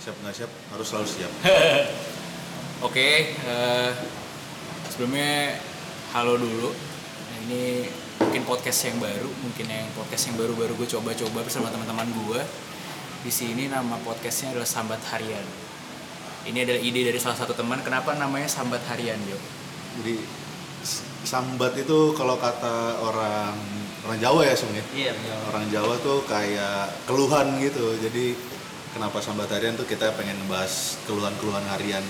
[0.00, 1.32] siap nggak siap harus selalu siap
[2.80, 3.90] Oke, eh,
[4.88, 5.52] sebelumnya
[6.16, 6.72] halo dulu.
[6.72, 7.84] Nah, ini
[8.16, 12.40] mungkin podcast yang baru, mungkin yang podcast yang baru-baru gue coba-coba bersama teman-teman gue.
[13.20, 15.44] Di sini nama podcastnya adalah Sambat Harian.
[16.48, 17.84] Ini adalah ide dari salah satu teman.
[17.84, 19.36] Kenapa namanya Sambat Harian, Jo?
[20.00, 20.16] jadi
[21.28, 23.52] sambat itu kalau kata orang
[24.08, 25.12] orang Jawa ya sebenarnya Iya,
[25.52, 28.32] orang Jawa tuh kayak keluhan gitu jadi
[28.90, 32.02] kenapa sambat harian tuh kita pengen ngebahas keluhan-keluhan harian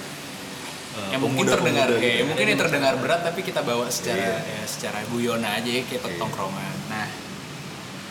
[0.97, 2.03] eh, yang mungkin terdengar, gitu.
[2.03, 4.59] ya, mungkin yang terdengar berat tapi kita bawa secara Iya.
[4.59, 6.19] ya, secara guyon aja ya, kayak Iya.
[6.19, 6.75] tongkrongan.
[6.91, 7.07] Nah,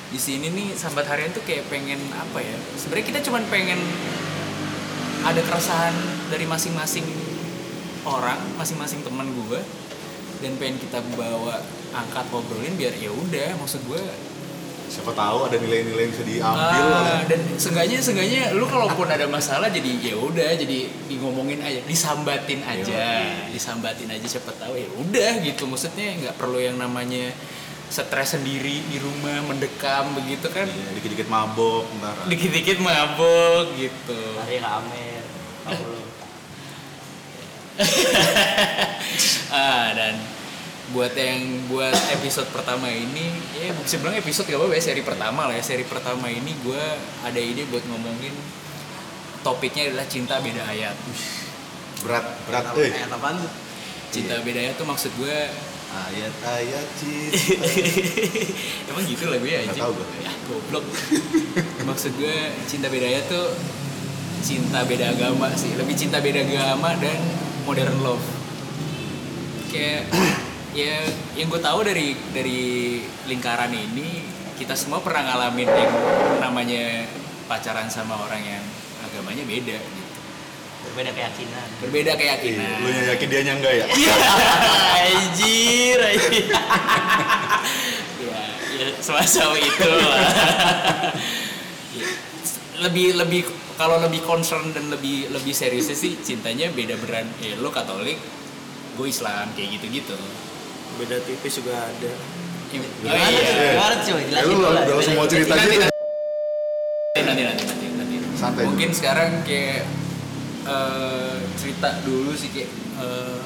[0.09, 2.55] di sini nih sambat harian tuh kayak pengen apa ya?
[2.77, 3.77] Sebenarnya kita cuman pengen
[5.20, 5.93] ada keresahan
[6.31, 7.04] dari masing-masing
[8.07, 9.59] orang, masing-masing teman gue
[10.40, 11.59] dan pengen kita bawa
[11.91, 13.99] angkat ngobrolin biar ya udah maksud gue
[14.89, 19.25] siapa tahu ada nilai-nilai yang bisa diambil Ah, oleh- dan seenggaknya seenggaknya lu kalaupun ada
[19.25, 23.05] masalah jadi ya udah jadi di ngomongin aja disambatin aja
[23.48, 27.29] disambatin aja siapa tahu ya udah gitu maksudnya nggak perlu yang namanya
[27.85, 34.57] stres sendiri di rumah mendekam begitu kan Iya, dikit-dikit mabok ntar dikit-dikit mabok gitu Hari
[34.57, 35.23] ke Amer.
[35.63, 36.01] Paulo.
[39.49, 40.15] ah dan
[40.90, 45.41] buat yang buat episode pertama ini ya bisa bilang episode gak apa-apa ya seri pertama
[45.45, 45.62] lah ya.
[45.62, 46.84] Seri pertama ini gue
[47.21, 48.34] ada ide buat ngomongin
[49.40, 50.98] topiknya adalah cinta beda ayat
[51.99, 52.91] berat berat Ayat- eh.
[52.95, 53.51] Ayat apaan tuh?
[54.10, 55.37] cinta beda ayat tuh maksud gue
[55.90, 57.37] ayat-ayat cinta.
[58.90, 59.84] Emang gitu lah gue ya Nggak anjing?
[59.84, 60.07] tahu gue.
[60.20, 60.85] ya goblok.
[61.84, 63.54] Maksud gue cinta beda ayat tuh
[64.40, 65.73] cinta beda agama sih.
[65.73, 67.17] Lebih cinta beda agama dan
[67.63, 68.25] modern love.
[69.67, 70.09] Kayak
[70.72, 71.01] ya
[71.34, 72.62] yang gue tahu dari dari
[73.25, 74.22] lingkaran ini
[74.56, 75.94] kita semua pernah ngalamin yang
[76.39, 77.07] namanya
[77.47, 78.63] pacaran sama orang yang
[79.01, 80.07] agamanya beda gitu
[80.79, 81.67] Berbeda keyakinan.
[81.84, 84.16] berbeda Iya, keyakinan lu yang yakin dia enggak ya Iya,
[84.95, 86.45] anjir, anjir.
[88.23, 88.41] ya,
[88.79, 90.23] ya semacam itu lah.
[91.91, 92.07] Ya,
[92.79, 93.41] lebih lebih
[93.75, 97.27] kalau lebih concern dan lebih lebih seriusnya sih cintanya beda beran.
[97.44, 98.15] Ya lo Katolik,
[98.95, 100.15] gue Islam kayak gitu-gitu.
[100.99, 102.13] Beda tipis juga ada
[102.69, 103.41] Ya, Gimana oh iya.
[103.41, 103.65] tuh?
[103.65, 104.71] Gimana tuh coba Ya, jelasin lu dulu lah.
[104.79, 105.85] udah langsung mau cerita Nanti, gitu
[107.19, 108.15] nanti, nanti, nanti, nanti.
[108.37, 109.81] Santai Mungkin sekarang kayak
[110.63, 113.39] eh, cerita dulu sih kayak eh,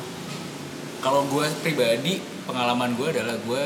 [1.00, 3.66] kalau gue pribadi pengalaman gue adalah gue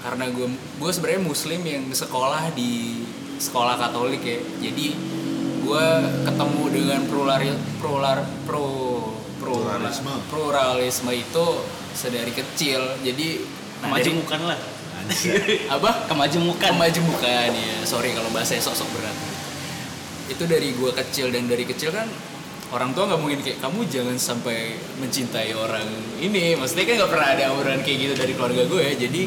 [0.00, 0.46] karena gue
[0.80, 3.04] gue sebenarnya muslim yang sekolah di
[3.36, 4.86] sekolah Katolik ya jadi
[5.60, 5.86] gue
[6.24, 8.64] ketemu dengan plurali plural pro
[9.04, 9.19] pro
[9.50, 10.12] Pluralisme.
[10.30, 11.46] pluralisme itu
[11.90, 13.28] sedari kecil jadi
[13.82, 14.58] nah, Kemajemukan lah.
[15.66, 16.70] apa Kemajemukan.
[16.70, 19.16] kemajemukan ya sorry kalau bahasa sok-sok berat
[20.30, 22.06] itu dari gua kecil dan dari kecil kan
[22.70, 25.86] orang tua nggak mungkin kayak kamu jangan sampai mencintai orang
[26.22, 29.22] ini maksudnya kan nggak pernah ada auran kayak gitu dari keluarga gue ya jadi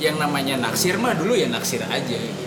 [0.00, 2.44] yang namanya naksir mah dulu ya naksir aja gitu.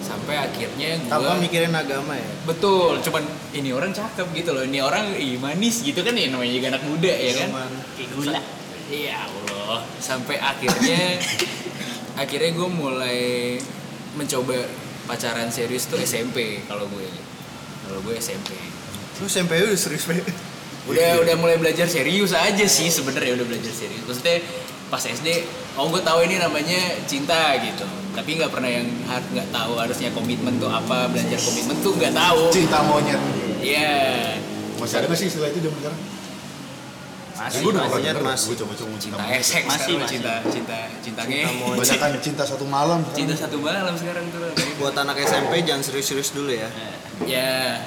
[0.00, 4.78] Sampai akhirnya tanpa gua mikirin agama ya betul cuman ini orang cakep gitu loh ini
[4.78, 7.50] orang ih, manis gitu kan ya namanya juga anak muda ya kan
[7.98, 8.40] Kayak gula.
[8.88, 9.82] Iya Allah.
[9.98, 11.18] Sampai akhirnya
[12.22, 13.20] akhirnya gue mulai
[14.14, 14.64] mencoba
[15.10, 17.04] pacaran serius tuh SMP kalau gue.
[17.84, 18.54] Kalau gue SMP.
[19.18, 20.30] lu SMP udah serius banget
[20.86, 24.06] Udah udah mulai belajar serius aja sih sebenarnya udah belajar serius.
[24.06, 24.38] Maksudnya
[24.88, 25.44] pas SD,
[25.74, 27.84] oh gue tahu ini namanya cinta gitu.
[28.10, 32.12] Tapi nggak pernah yang har- nggak tahu harusnya komitmen tuh apa, belajar komitmen tuh nggak
[32.12, 32.40] tahu.
[32.50, 33.20] cinta monyet
[33.58, 34.34] Iya.
[34.76, 36.00] masih ada nggak sih istilah itu zaman sekarang
[37.38, 38.46] Masih, gue udah denger, masih.
[38.48, 40.10] gue coba-coba Cinta cinta esek Masih, masih.
[40.10, 41.42] cinta cinta cinta nge.
[42.18, 44.50] Cinta satu malam Cinta satu malam sekarang tuh.
[44.74, 46.66] buat anak SMP jangan serius-serius dulu ya
[47.22, 47.82] Ya,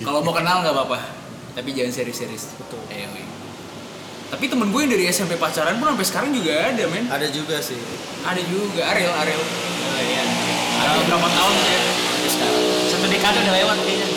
[0.00, 0.98] kalau mau kenal nggak apa-apa,
[1.52, 2.48] tapi jangan serius-serius.
[2.54, 2.80] Betul.
[2.88, 3.08] Ayo.
[4.32, 7.04] Tapi temen gue yang dari SMP pacaran pun sampai sekarang juga ada, men.
[7.12, 7.76] ada juga sih
[8.24, 9.42] Ada juga, Ariel, Ariel.
[9.44, 10.24] Oh, iya.
[10.80, 11.80] Ada berapa tahun ya?
[12.88, 14.08] Satu dekade udah lewat kayaknya.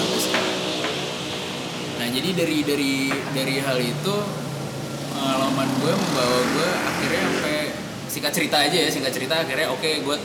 [1.99, 2.93] Nah, jadi dari dari
[3.35, 4.15] dari hal itu
[5.11, 7.57] pengalaman gue membawa gue akhirnya sampai
[8.07, 10.17] singkat cerita aja ya singkat cerita akhirnya oke gue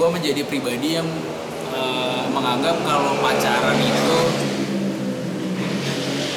[0.00, 1.08] gue menjadi pribadi yang
[1.74, 4.18] eh, menganggap kalau pacaran itu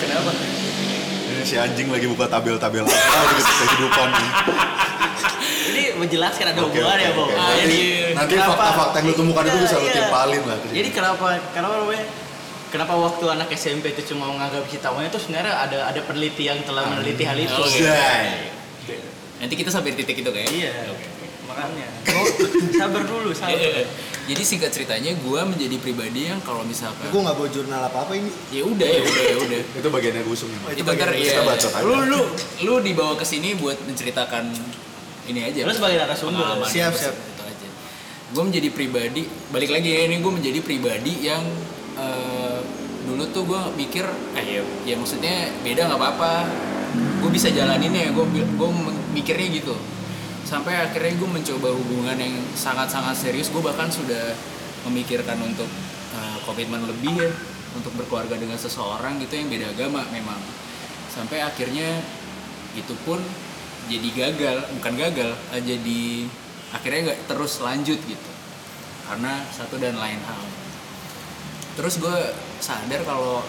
[0.03, 0.52] kenapa
[1.43, 4.29] si anjing lagi buka tabel-tabel apa gitu kehidupan ini.
[5.63, 7.27] Ini menjelaskan ada hubungan ya, oke, Bang.
[7.27, 7.35] oke.
[7.35, 7.79] Ah, Nanti- jadi
[8.15, 10.57] nanti fakta-fakta yang lu temukan itu bisa lu Iya, timpalin lah.
[10.65, 12.05] Jadi kenapa kenapa namanya
[12.73, 16.57] Kenapa waktu anak SMP itu cuma menganggap cinta monyet itu sebenarnya ada ada peneliti yang
[16.65, 17.53] telah meneliti hal itu.
[17.53, 17.85] Oke.
[17.85, 18.49] Zai.
[19.37, 20.73] nanti kita sampai titik itu kayak Iya.
[21.53, 22.27] Makanya oh,
[22.79, 23.85] sabar dulu sabar Eh,
[24.23, 28.13] Jadi singkat ceritanya gue menjadi pribadi yang kalau misalkan Gue nggak bawa jurnal apa apa
[28.13, 28.31] ini.
[28.49, 30.47] ya udah ya udah ya udah Itu bagiannya Gusum.
[30.47, 31.83] itu ntar kita ya bacot aja.
[31.83, 32.19] lu lu
[32.61, 34.47] lu dibawa ke sini buat menceritakan
[35.25, 36.63] ini aja Lu sebagai narasumber.
[36.65, 37.15] Siap, Itu- siap.
[37.15, 37.67] itu aja
[38.31, 41.43] gue menjadi pribadi balik lagi ya ini gue menjadi pribadi yang
[41.93, 42.59] eh,
[43.03, 46.47] dulu tuh gue mikir eh ya, ya maksudnya beda nggak apa-apa
[47.19, 48.69] gue bisa jalanin ya gue gue
[49.11, 49.75] mikirnya gitu
[50.53, 53.49] sampai akhirnya gue mencoba hubungan yang sangat-sangat serius.
[53.49, 54.37] Gue bahkan sudah
[54.85, 55.65] memikirkan untuk
[56.13, 57.31] eh, komitmen lebih ya
[57.73, 60.37] untuk berkeluarga dengan seseorang gitu yang beda agama memang.
[61.09, 62.05] Sampai akhirnya
[62.77, 63.17] itu pun
[63.89, 66.29] jadi gagal bukan gagal eh, jadi
[66.69, 68.31] akhirnya nggak terus lanjut gitu.
[69.09, 70.43] Karena satu dan lain hal.
[71.81, 72.19] Terus gue
[72.61, 73.41] sadar kalau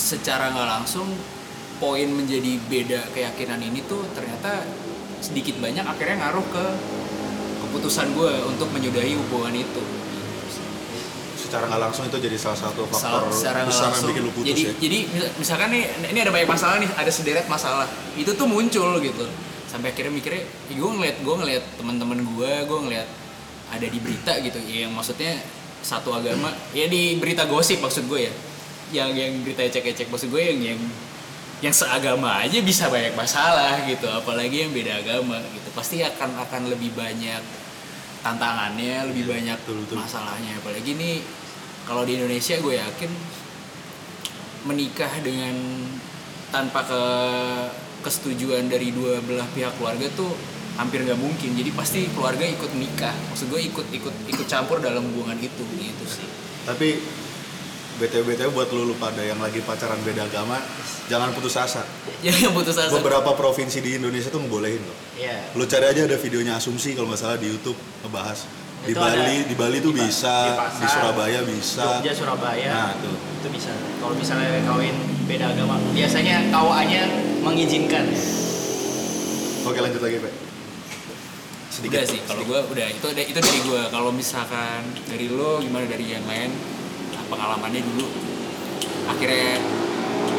[0.00, 1.12] secara nggak langsung
[1.76, 4.64] poin menjadi beda keyakinan ini tuh ternyata
[5.24, 6.64] sedikit banyak akhirnya ngaruh ke
[7.64, 9.82] keputusan gue untuk menyudahi hubungan itu.
[11.40, 14.62] Secara nggak langsung itu jadi salah satu faktor secara besar yang bikin lu putus jadi
[14.64, 14.72] ya.
[14.80, 15.82] jadi mis- misalkan nih
[16.12, 17.88] ini ada banyak masalah nih ada sederet masalah.
[18.20, 19.24] Itu tuh muncul gitu.
[19.70, 23.08] Sampai akhirnya mikirnya gue ngeliat gue ngeliat teman-teman gue gue ngeliat
[23.70, 24.58] ada di berita gitu.
[24.66, 25.40] Ya, yang maksudnya
[25.84, 28.34] satu agama ya di berita gosip maksud gue ya.
[28.92, 30.80] Yang yang berita ecek-ecek maksud gue yang yang
[31.64, 35.68] yang seagama aja bisa banyak masalah gitu apalagi yang beda agama gitu.
[35.72, 37.40] Pasti akan akan lebih banyak
[38.20, 39.96] tantangannya lebih banyak betul, betul.
[40.04, 40.60] masalahnya.
[40.60, 41.24] Apalagi nih
[41.88, 43.12] kalau di Indonesia gue yakin
[44.68, 45.56] menikah dengan
[46.52, 47.02] tanpa ke
[48.04, 50.36] kesetujuan dari dua belah pihak keluarga tuh
[50.76, 51.56] hampir nggak mungkin.
[51.56, 53.16] Jadi pasti keluarga ikut nikah.
[53.32, 56.28] Maksud gue ikut ikut ikut campur dalam hubungan itu gitu sih.
[56.68, 57.23] Tapi
[57.94, 60.58] BTW BTW buat lu, lu pada yang lagi pacaran beda agama,
[61.06, 61.86] jangan putus asa.
[62.26, 64.98] yang putus asa Beberapa provinsi di Indonesia tuh ngebolehin loh.
[65.14, 65.54] Iya.
[65.54, 68.50] Lu cari aja ada videonya Asumsi kalau nggak salah di YouTube ngebahas.
[68.84, 72.02] Di Itu Bali, ada di Bali tuh di bisa, di di, Surabaya bisa.
[72.04, 73.16] Jogja Surabaya Nah, tuh.
[73.16, 74.92] itu bisa kalau misalnya kawin
[75.24, 77.02] beda agama biasanya KUA-nya
[77.40, 78.04] mengizinkan
[79.64, 80.32] Oke lanjut lagi, Pak.
[81.74, 86.06] udah sih kalau gue udah itu itu dari gue kalau misalkan dari lo gimana dari
[86.06, 86.52] yang lain
[87.28, 88.06] pengalamannya dulu.
[89.08, 89.60] Akhirnya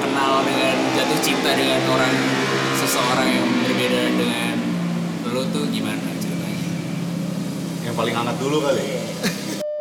[0.02, 2.14] kenal dengan jatuh cinta dengan orang
[2.82, 4.56] seseorang yang berbeda dengan
[5.30, 6.70] lo tuh gimana ceritanya?
[7.86, 8.86] Yang paling hangat dulu kali.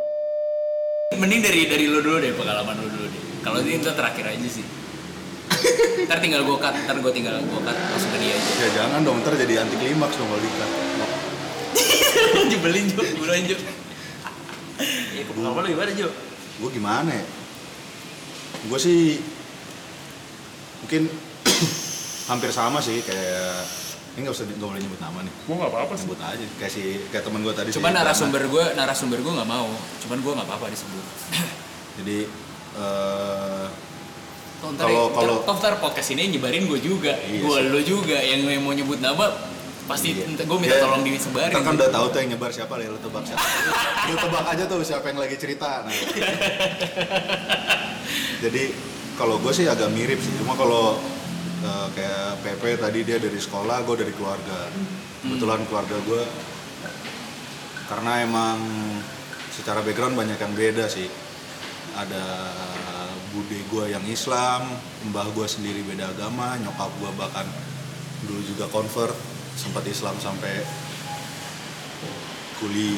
[1.20, 3.22] mending dari dari lo dulu deh pengalaman lo dulu deh.
[3.44, 4.66] Kalau ini ntar terakhir aja sih.
[6.08, 8.50] Ntar tinggal gue cut ntar gue tinggal gue cut langsung ke dia aja.
[8.60, 10.70] Ya jangan dong, ntar jadi anti klimaks dong kalau dikat.
[12.50, 13.60] jebelin juk buruan juk
[15.14, 15.90] ya pengalaman lu gimana?
[16.60, 17.24] Gue gimana ya?
[18.70, 19.18] Gue sih
[20.84, 21.08] mungkin
[22.30, 23.64] hampir sama sih kayak
[24.14, 25.32] ini nggak usah nggak boleh nyebut nama nih.
[25.50, 26.02] Gua nggak apa-apa sih.
[26.06, 29.68] sebut aja kayak si kayak teman gue tadi cuman narasumber gue narasumber gue nggak mau.
[30.06, 31.04] Cuman gue nggak apa-apa disebut.
[31.98, 32.18] Jadi
[32.78, 33.66] eh,
[34.64, 38.64] ntar, Kalau- kalau- toh podcast ini nyebarin gue juga, Iya gue lo juga yang yang
[38.64, 39.28] mau nyebut nama
[39.84, 40.24] pasti Iya.
[40.40, 41.52] gue minta Ya, tolong disebarin.
[41.52, 43.44] ntar kan udah tahu tuh yang nyebar siapa ya lu tebak siapa.
[44.08, 45.92] Lu tebak aja tuh siapa yang lagi cerita nah.
[48.44, 48.62] jadi
[49.14, 50.32] kalau gue sih agak mirip sih.
[50.36, 50.98] Cuma kalau
[51.60, 54.68] eh, kayak Pepe tadi dia dari sekolah gue dari keluarga.
[55.20, 56.22] Kebetulan keluarga gue
[57.84, 58.56] karena emang
[59.50, 61.08] secara background banyak yang beda sih.
[61.94, 62.24] Ada
[63.30, 64.62] bude gue yang Islam
[65.04, 67.42] mbah gue sendiri beda agama nyokap gue bahkan
[68.22, 69.14] dulu juga convert
[69.54, 70.66] sempat Islam sampai
[72.58, 72.90] kuli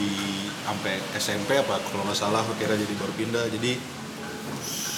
[0.63, 3.45] sampai SMP apa kalau nggak salah akhirnya jadi baru pindah.
[3.53, 3.73] Jadi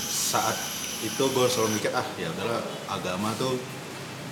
[0.08, 0.56] saat
[1.00, 3.54] itu gue selalu mikir ah ya udahlah agama tuh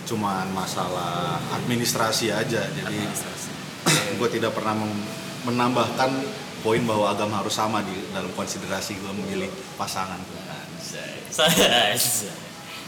[0.06, 2.62] cuman masalah administrasi aja.
[2.62, 2.98] Jadi
[4.18, 4.74] gue tidak pernah
[5.46, 6.10] menambahkan
[6.62, 10.18] poin bahwa agama harus sama di dalam konsiderasi gue memilih pasangan.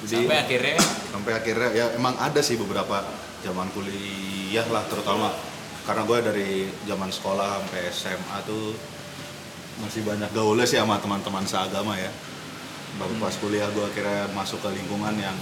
[0.07, 0.75] Jadi- Sampai akhirnya?
[1.11, 3.03] sampai akhirnya ya emang ada sih beberapa
[3.45, 5.35] zaman kuliah lah terutama
[5.87, 6.51] karena gue dari
[6.85, 8.77] zaman sekolah sampai SMA tuh
[9.79, 12.11] masih banyak gaulnya sih sama teman-teman seagama ya
[12.99, 15.37] baru pas kuliah gue akhirnya masuk ke lingkungan yang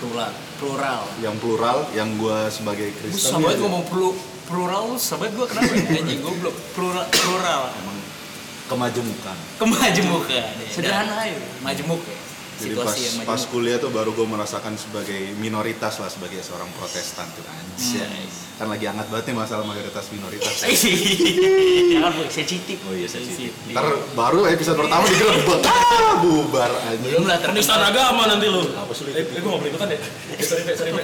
[0.00, 1.02] plural, plural.
[1.20, 4.16] yang plural yang gue sebagai Gue Kristen sahabat ya, ngomong plu,
[4.48, 5.72] plural, sahabat gue kenapa?
[5.76, 6.00] ya?
[6.00, 6.56] Anjing goblok.
[6.72, 7.62] Plural, plural.
[7.76, 7.98] emang
[8.70, 10.44] kemajemukan Kemajemukan.
[10.70, 11.36] Sederhana aja.
[11.60, 12.29] Majemuk ya.
[12.60, 16.68] Jadi pas Situasi yang pas kuliah tuh baru gue merasakan sebagai minoritas lah sebagai seorang
[16.76, 18.28] Protestan tuh anjay
[18.60, 20.52] kan lagi hangat banget nih masalah mayoritas minoritas
[21.96, 22.78] Jangan bu, sensitif.
[22.88, 23.52] Oh iya sensitif.
[23.72, 25.60] Ntar baru episode pertama digerebek.
[26.00, 26.96] Ah, bubar aja.
[26.96, 28.64] Belum lah Penistaan agama nanti lu.
[28.72, 29.14] Apa sulit?
[29.14, 29.98] Eh, eh, gua nggak boleh ikutan ya?
[30.00, 31.02] Eh, sorry, sorry, Pe.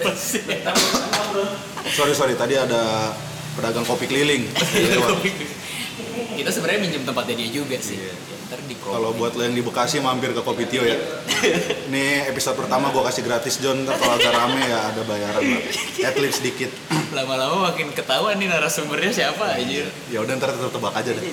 [1.92, 3.12] Sorry sorry tadi ada
[3.56, 5.20] pedagang kopi keliling Dia lewat.
[6.34, 7.94] Kita sebenarnya minjem tempatnya dia juga sih.
[7.94, 8.10] Iya.
[8.10, 10.98] Ya, ntar di kalau buat lo yang di Bekasi mampir ke Kopi Tio ya.
[11.90, 15.62] Ini episode pertama gue kasih gratis John ntar kalau agak rame ya ada bayaran lah.
[16.06, 16.70] At least sedikit
[17.14, 21.24] lama-lama makin ketahuan nih narasumbernya siapa aja ya udah ntar tebak aja deh.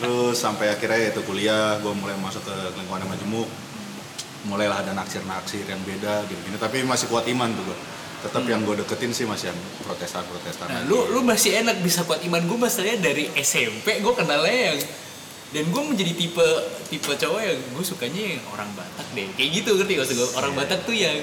[0.00, 3.48] Terus sampai akhirnya itu kuliah gue mulai masuk ke lingkungan yang majemuk.
[4.48, 6.56] Mulailah ada naksir-naksir yang beda gini-gini.
[6.56, 7.78] Tapi masih kuat iman tuh gue
[8.20, 10.86] tetap yang gue deketin sih masih yang protestan-protestan Nah, aja.
[10.86, 14.78] lu lu masih enak bisa kuat iman gue masalahnya dari SMP gue kenalnya yang
[15.50, 16.46] dan gue menjadi tipe
[16.86, 20.52] tipe cowok yang gue sukanya yang orang Batak deh kayak gitu ngerti gak gue orang
[20.52, 21.18] Batak tuh yang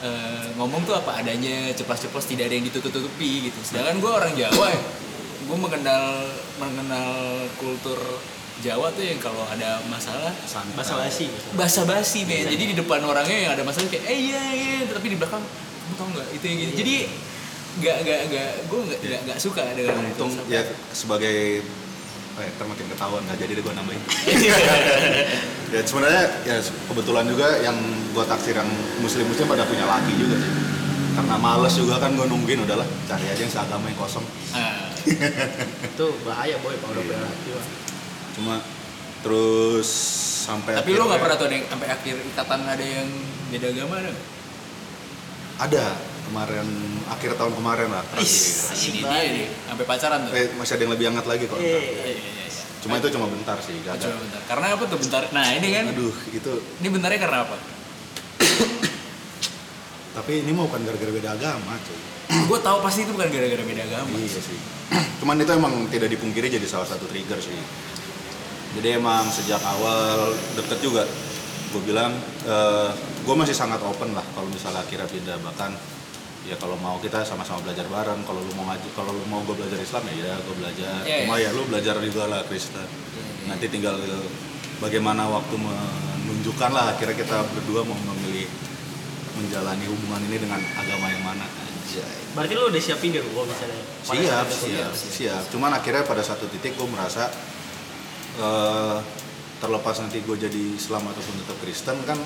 [0.00, 4.66] eh, ngomong tuh apa adanya ceplos-ceplos tidak ada yang ditutup-tutupi gitu sedangkan gue orang Jawa
[4.68, 4.80] ya
[5.44, 6.04] gue mengenal
[6.58, 7.12] mengenal
[7.56, 7.96] kultur
[8.54, 10.30] Jawa tuh yang kalau ada masalah.
[10.78, 11.26] Bahasa basi.
[11.52, 15.18] basa-basi men jadi di depan orangnya yang ada masalah kayak eh iya iya tapi di
[15.18, 15.42] belakang
[15.92, 16.26] tau nggak?
[16.32, 16.94] Itu yang gini jadi
[17.74, 20.62] nggak nggak nggak gue nggak nggak nggak suka dengan itu untung ya
[20.94, 21.58] sebagai
[22.38, 24.02] eh, ntar makin ketahuan nggak jadi deh gue nambahin.
[25.74, 27.74] Ya sebenarnya ya kebetulan juga yang
[28.14, 28.70] gue taksir yang
[29.02, 30.52] muslim muslim pada punya laki juga sih.
[31.18, 34.22] Karena males juga kan gue nungguin udahlah cari aja yang seagama yang kosong.
[34.54, 34.86] Ah,
[35.90, 37.50] Itu bahaya boy kalau udah punya laki.
[38.34, 38.58] cuma
[39.22, 39.88] terus
[40.46, 43.08] sampai tapi lo nggak pernah tuh ada yang sampai akhir ikatan ada yang
[43.50, 44.12] beda agama ada?
[45.60, 45.84] Ada
[46.26, 46.66] kemarin
[47.10, 48.02] akhir tahun kemarin lah.
[48.10, 48.90] Terakhir.
[48.90, 50.32] ini dia nih sampai pacaran tuh.
[50.34, 52.46] Eh, masih ada yang lebih hangat lagi kok Iya, iya, iya.
[52.84, 54.40] cuma itu cuma bentar sih gagal coba bentar.
[54.44, 55.22] Karena apa tuh bentar?
[55.32, 55.84] Nah ini kan.
[55.94, 56.52] Aduh itu.
[56.82, 57.56] Ini bentarnya karena apa?
[60.14, 62.00] Tapi ini mau bukan gara-gara beda agama cuy.
[62.46, 64.14] Gue tahu pasti itu bukan gara-gara beda agama.
[64.14, 64.58] Iya sih.
[65.18, 67.56] Cuman itu emang tidak dipungkiri jadi salah satu trigger sih.
[68.74, 71.06] Jadi emang sejak awal deket juga,
[71.74, 72.14] gue bilang
[73.26, 75.38] gue masih sangat open lah kalau misalnya akhirnya pindah.
[75.42, 75.70] Bahkan
[76.46, 78.22] ya kalau mau kita sama-sama belajar bareng.
[78.22, 80.98] Kalau lu mau ngaji kalau lu mau gue belajar Islam ya ya gue belajar.
[81.02, 81.50] Iya, cuma iya.
[81.50, 82.86] ya lu belajar juga lah Kristen.
[83.50, 83.98] Nanti tinggal
[84.78, 88.46] bagaimana waktu menunjukkan lah akhirnya kita berdua mau memilih
[89.34, 91.42] menjalani hubungan ini dengan agama yang mana.
[91.42, 93.82] Aja Berarti lu udah siapin deh gua misalnya.
[94.04, 94.66] siap saat itu.
[94.68, 97.32] siap siap cuman akhirnya pada satu titik gue merasa
[98.36, 98.98] eh,
[99.64, 102.18] terlepas nanti gue jadi Islam ataupun tetap Kristen kan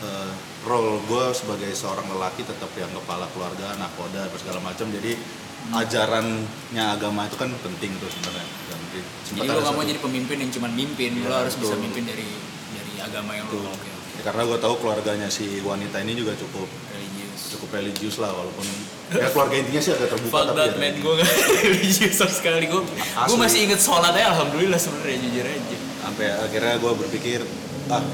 [0.00, 0.32] eh,
[0.64, 4.88] role gue sebagai seorang lelaki tetap yang kepala keluarga nakoda apa segala macam.
[4.88, 5.12] Jadi
[5.70, 8.48] ajarannya agama itu kan penting tuh sebenarnya.
[8.66, 8.78] Dan
[9.36, 11.84] jadi lo nggak mau jadi pemimpin yang cuma mimpin lo Iya, harus bisa betul.
[11.84, 12.26] mimpin dari
[12.72, 13.62] dari agama yang Betul.
[13.62, 13.88] lo oke.
[13.88, 17.40] Ya, karena gue tahu keluarganya si wanita ini juga cukup religius.
[17.56, 18.66] cukup religius lah walaupun
[19.10, 21.30] ya keluarga intinya sih agak terbuka Fuck tapi that ya, man, gue gak
[21.68, 22.64] religius sama sekali.
[22.66, 27.40] Gue gue masih inget sholat aja alhamdulillah sebenarnya jujur aja sampai akhirnya gue berpikir
[27.92, 28.04] ah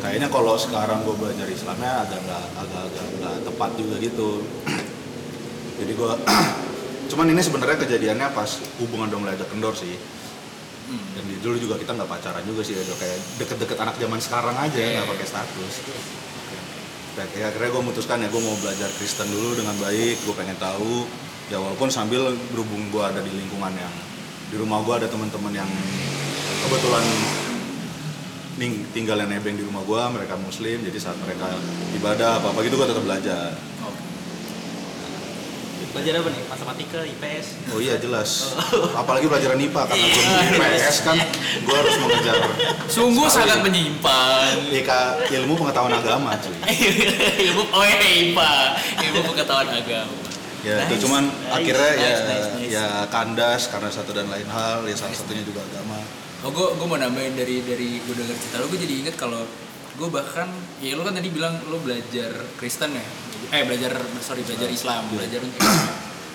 [0.00, 4.30] kayaknya kalau sekarang gue belajar Islamnya agak nggak agak agak nggak tepat juga gitu.
[5.78, 6.12] Jadi gue
[7.10, 9.96] cuman ini sebenarnya kejadiannya pas hubungan mulai agak kendor sih.
[10.88, 11.04] Hmm.
[11.12, 14.56] dan di- dulu juga kita nggak pacaran juga sih udah kayak deket-deket anak zaman sekarang
[14.56, 15.74] aja nggak pakai status.
[17.12, 20.56] Dan ya, akhirnya gue memutuskan ya gue mau belajar Kristen dulu dengan baik gue pengen
[20.56, 21.04] tahu.
[21.52, 23.94] Ya walaupun sambil berhubung gue ada di lingkungan yang
[24.48, 25.68] di rumah gue ada teman-teman yang
[26.60, 27.04] kebetulan
[28.56, 31.46] ning- tinggal yang nebeng di rumah gue mereka muslim jadi saat mereka
[31.94, 33.50] ibadah apa apa gitu gue tetap belajar.
[35.88, 36.42] Belajar apa nih?
[36.46, 37.46] Matematika, IPS.
[37.72, 38.52] oh iya jelas.
[38.92, 41.16] Apalagi pelajaran IPA karena gue IPS kan
[41.58, 42.36] gue harus mengejar.
[42.86, 43.38] Sungguh Sekali.
[43.48, 44.90] sangat menyimpan IK
[45.32, 46.54] ilmu pengetahuan agama cuy.
[47.48, 48.52] Ilmu, oh ya IPA
[49.00, 50.12] Ilmu pengetahuan agama.
[50.60, 52.70] Ya Nice, itu cuman nice, akhirnya ya nice, nice, nice.
[52.74, 56.02] ya kandas karena satu dan lain hal ya salah satunya juga agama
[56.46, 59.42] Oh gue gue mau nambahin dari dari gue denger cerita lo gue jadi inget kalau
[59.98, 60.46] gue bahkan
[60.78, 63.06] ya lo kan tadi bilang lo belajar Kristen ya?
[63.50, 65.62] Eh belajar sorry belajar Islam belajar untuk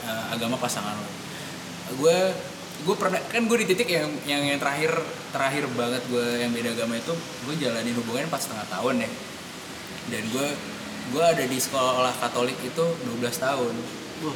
[0.04, 1.08] eh, agama pasangan lo
[2.04, 2.18] gue
[2.84, 4.92] gue pernah kan gue di titik yang yang yang terakhir
[5.32, 7.14] terakhir banget gue yang beda agama itu
[7.48, 9.10] gue jalanin hubungan empat setengah tahun ya
[10.12, 10.48] dan gue
[11.12, 12.86] gue ada di sekolah Katolik itu
[13.20, 13.74] 12 tahun.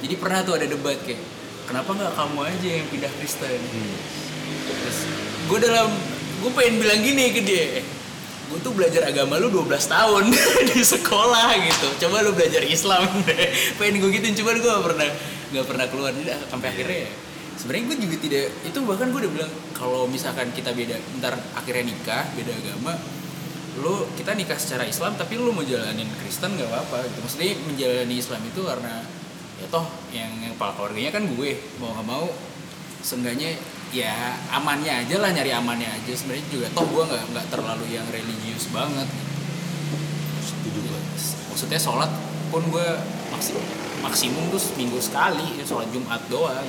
[0.04, 1.22] Jadi pernah tuh ada debat kayak
[1.64, 3.60] kenapa nggak kamu aja yang pindah Kristen?
[3.72, 4.27] Terus
[5.48, 5.88] gue dalam
[6.44, 7.82] gue pengen bilang gini ke dia
[8.48, 10.32] gue tuh belajar agama lu 12 tahun
[10.72, 12.08] di sekolah gitu.
[12.08, 13.04] Coba lu belajar Islam.
[13.78, 15.10] Pengen gue gituin cuman gue gak pernah
[15.52, 16.12] nggak pernah keluar.
[16.16, 17.12] Jadi sampai akhirnya ya
[17.60, 21.90] sebenarnya gue juga tidak itu bahkan gue udah bilang kalau misalkan kita beda ntar akhirnya
[21.90, 22.94] nikah beda agama
[23.82, 27.20] lu kita nikah secara Islam tapi lu mau jalanin Kristen nggak apa-apa gitu.
[27.28, 28.94] Maksudnya menjalani Islam itu karena
[29.58, 31.52] ya toh yang yang kepala keluarganya kan gue
[31.84, 32.26] mau nggak mau
[33.04, 33.58] seenggaknya
[33.96, 38.06] ya amannya aja lah nyari amannya aja sebenarnya juga toh gue nggak nggak terlalu yang
[38.12, 39.08] religius banget
[40.44, 41.02] setuju gue
[41.52, 42.12] maksudnya sholat
[42.48, 42.88] pun gue
[43.32, 43.56] masih
[44.02, 46.64] maksimum tuh seminggu sekali sholat Jumat doang.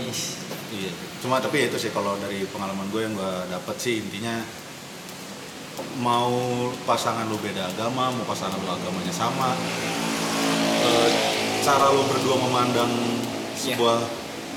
[0.69, 0.93] Iya.
[1.23, 4.43] Cuma tapi itu sih kalau dari pengalaman gue yang gue dapet sih intinya
[6.03, 6.35] mau
[6.83, 9.55] pasangan lu beda agama, mau pasangan lu agamanya sama,
[10.83, 11.11] eh,
[11.63, 12.91] cara lu berdua memandang
[13.55, 14.03] sebuah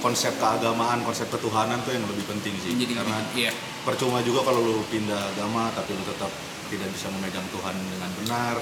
[0.02, 2.74] konsep keagamaan, konsep ketuhanan tuh yang lebih penting sih.
[2.74, 3.52] Jadi Karena iya.
[3.86, 6.34] percuma juga kalau lu pindah agama tapi lu tetap
[6.68, 8.56] tidak bisa memegang Tuhan dengan benar.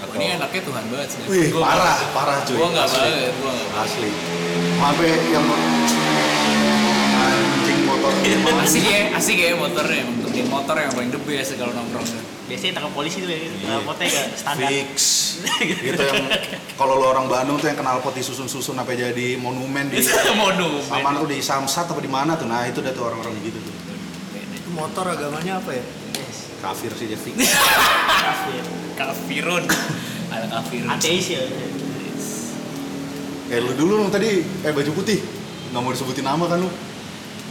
[0.00, 1.20] Oh, ini anaknya Tuhan banget sih.
[1.28, 2.56] Wih, Gua- parah, parah cuy.
[2.56, 2.98] Gua nggak Asli.
[2.98, 3.84] banget, gua nggak banget.
[3.84, 4.10] Asli.
[4.80, 5.44] Sampai yang
[7.20, 8.12] anjing motor
[8.64, 10.02] Asik ya, asik ya motornya.
[10.08, 12.29] Emang motor yang paling the best kalau nongkrong.
[12.50, 13.78] Biasanya tangkap polisi tuh ya, Iya.
[13.78, 14.66] rapotnya gak standar.
[14.68, 14.94] fix
[15.80, 16.26] gitu yang
[16.74, 20.02] kalau lo orang Bandung tuh yang kenal pot disusun-susun sampai jadi monumen di
[20.34, 20.82] Monumen.
[20.82, 23.74] sama tuh di Samsat apa di mana tuh nah itu udah tuh orang-orang gitu tuh
[24.34, 25.84] Itu motor agamanya apa ya?
[26.60, 28.62] kafir sih dia fix Kafir.
[28.94, 29.64] Kafirun.
[30.34, 30.88] Ada kafirun.
[30.88, 31.40] Ateis ya.
[33.48, 35.18] eh lu dulu dong tadi eh baju putih
[35.70, 36.70] nggak mau disebutin nama kan lu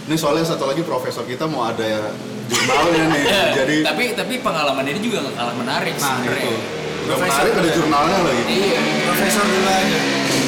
[0.09, 2.01] ini soalnya satu lagi profesor kita mau ada ya
[2.49, 6.41] jurnalnya nih Ya, jadi tapi tapi pengalaman ini juga gak kalah menarik nah sebenarnya.
[6.41, 6.53] itu
[6.99, 7.73] udah Profesor menarik ada ya?
[7.77, 8.79] jurnalnya lagi Iya.
[9.05, 9.99] Profesor dulu aja.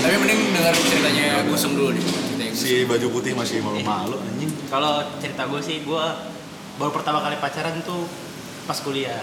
[0.02, 2.02] Tapi mending dengar ceritanya Gusem dulu deh.
[2.02, 2.52] Gusem.
[2.52, 6.04] si baju putih masih malu-malu anjing Kalau cerita gue sih, gue
[6.76, 8.10] baru pertama kali pacaran tuh
[8.64, 9.20] pas kuliah.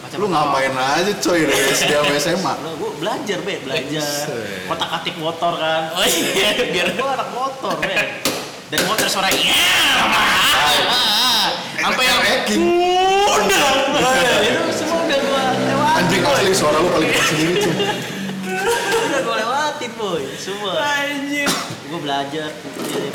[0.00, 4.06] Pacar lu ngapain aja coy dari SD sampai SMA gue belajar be, belajar.
[4.22, 4.64] Buset.
[4.64, 5.82] Kotak atik motor kan.
[5.92, 8.25] Oh iya, biar gue anak motor be.
[8.66, 9.54] Dan motor suara iya.
[11.76, 12.62] Sampai yang Hacking.
[12.66, 13.66] udah,
[14.42, 15.96] itu semua udah gue lewatin.
[15.96, 17.74] anjing asli suara lu paling keras sendiri cuy
[19.06, 20.72] Udah gue lewatin boy, semua.
[20.74, 21.46] Anjir.
[21.86, 22.48] Gue belajar.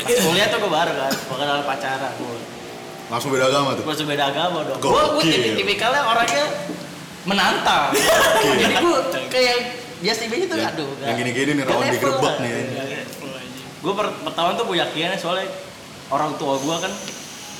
[0.00, 2.12] Pas kuliah tuh gue baru kan, gue kenal pacaran.
[2.16, 2.40] Boy.
[3.12, 4.78] langsung beda agama tuh Masuk beda agama dong.
[4.80, 5.36] Gue Gokil.
[5.36, 6.44] gue tipikalnya orangnya
[7.24, 7.92] menantang.
[8.56, 9.56] Jadi gue kayak
[10.00, 10.88] biasa biasa tuh Ya, aduh.
[10.98, 12.52] yang gini-gini nih, rawan digerebek nih,
[13.82, 15.50] Gue pertama tuh punya keyakinan soalnya
[16.14, 16.92] orang tua gue kan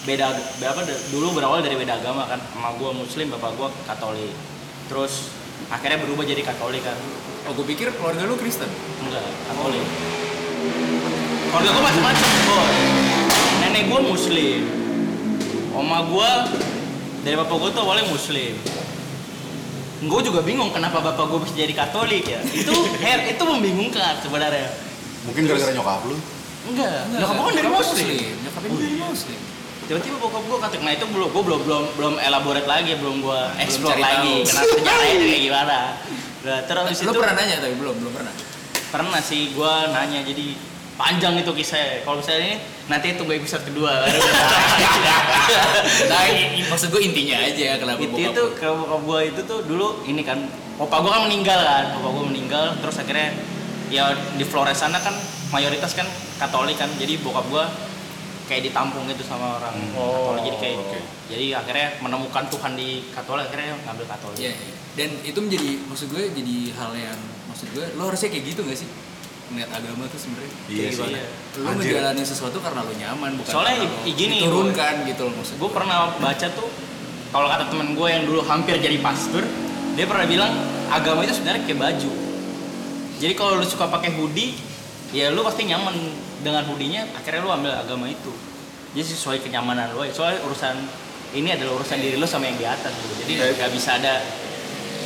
[0.07, 0.31] beda
[0.63, 2.39] berapa dulu berawal dari beda agama kan.
[2.39, 4.31] Sama gue muslim bapak gue katolik.
[4.87, 5.35] Terus
[5.67, 6.95] akhirnya berubah jadi katolik kan.
[7.51, 8.71] Oh, gue pikir keluarga lu Kristen.
[9.03, 9.83] enggak katolik.
[11.51, 12.75] Keluarga gue macam-macam boy.
[13.67, 14.61] Nenek gue muslim.
[15.75, 16.31] Oma gue
[17.27, 18.55] dari bapak gue tuh awalnya muslim.
[20.07, 22.39] Gue juga bingung kenapa bapak gue bisa jadi katolik ya.
[22.47, 22.71] Itu
[23.03, 24.92] her itu membingungkan sebenarnya
[25.23, 26.17] mungkin gara-gara nyokap lu?
[26.65, 28.07] Enggak nyokap gue kan dari muslim.
[28.41, 29.41] Nyokapnya dari muslim.
[29.83, 33.41] tiba-tiba bokap gue kata nah itu belum gue belum belum belum elaborate lagi belum gue
[33.59, 35.79] explore lagi kenapa sejarahnya itu kayak gimana.
[36.43, 38.35] Nah, terus habis Lu itu pernah nanya tapi belum, belum pernah.
[38.89, 40.47] pernah sih gue nanya jadi
[40.95, 42.03] panjang itu kisahnya.
[42.03, 42.55] Kalau misalnya ini
[42.85, 44.19] nanti itu gue episode kedua baru
[46.09, 46.23] Nah,
[46.69, 49.87] maksud gue intinya aja kenapa itu bokap itu lu- kalau bokap gue itu tuh dulu
[50.05, 50.39] ini kan
[50.79, 53.35] opa gue kan meninggal kan opa gue meninggal terus akhirnya
[53.93, 55.13] ya di Flores sana kan
[55.51, 57.65] mayoritas kan Katolik kan jadi bokap gue
[58.43, 60.99] kayak ditampung gitu sama orang Oh, Katolik jadi kayak oke.
[61.29, 64.73] jadi akhirnya menemukan Tuhan di Katolik akhirnya ngambil Katolik Iya, iya.
[64.95, 68.79] dan itu menjadi maksud gue jadi hal yang maksud gue lo harusnya kayak gitu gak
[68.79, 68.89] sih
[69.49, 71.05] ngeliat agama tuh sebenarnya Iya Kayak sih.
[71.05, 71.21] gimana?
[71.53, 71.77] lo Anjir.
[71.93, 75.97] menjalani sesuatu karena lo nyaman bukan Soalnya karena gini, diturunkan gitu loh maksud gue pernah
[76.17, 76.69] baca tuh
[77.29, 79.45] kalau kata temen gue yang dulu hampir jadi pastor
[79.93, 80.53] dia pernah bilang
[80.89, 82.11] agama itu sebenarnya kayak baju
[83.23, 84.59] jadi kalau lu suka pakai hoodie
[85.15, 85.95] ya lu pasti nyaman
[86.43, 88.35] dengan hoodie-nya akhirnya lu ambil agama itu.
[88.99, 90.11] Jadi sesuai kenyamanan lu aja.
[90.11, 90.75] soalnya urusan
[91.39, 93.15] ini adalah urusan diri lu sama yang di atas gitu.
[93.23, 94.27] Jadi nggak bisa ada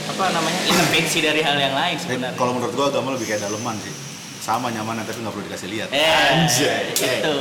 [0.09, 2.41] apa namanya intervensi dari hal yang lain sebenarnya.
[2.41, 4.06] Kalau menurut gua agama lebih kayak daleman sih
[4.47, 5.89] sama nyaman tapi nggak perlu dikasih lihat.
[5.91, 6.95] Eh Anjay.
[6.95, 7.35] itu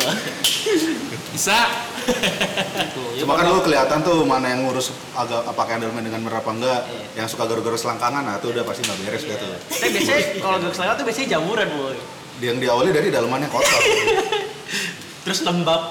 [1.29, 1.57] bisa.
[2.91, 6.41] Tuh, ya Cuma kan lu kelihatan tuh mana yang ngurus agak apakah daleman dengan benar
[6.41, 7.05] apa enggak Iya.
[7.17, 10.57] yang suka garu-garu selangkangan nah itu udah pasti nggak beres dah tuh Tapi biasanya kalau
[10.59, 11.97] gue selewat tuh biasanya jamuran boy.
[12.39, 13.81] Yang diawali dari dalemannya kotor.
[15.23, 15.81] Terus lembab.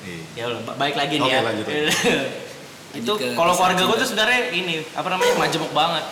[0.00, 0.48] Iya.
[0.48, 1.40] ya ba- baik lagi nih Oke, ya.
[1.42, 1.64] lanjut.
[3.00, 6.04] itu kalau keluarga gue tuh sebenarnya ini apa namanya majemuk banget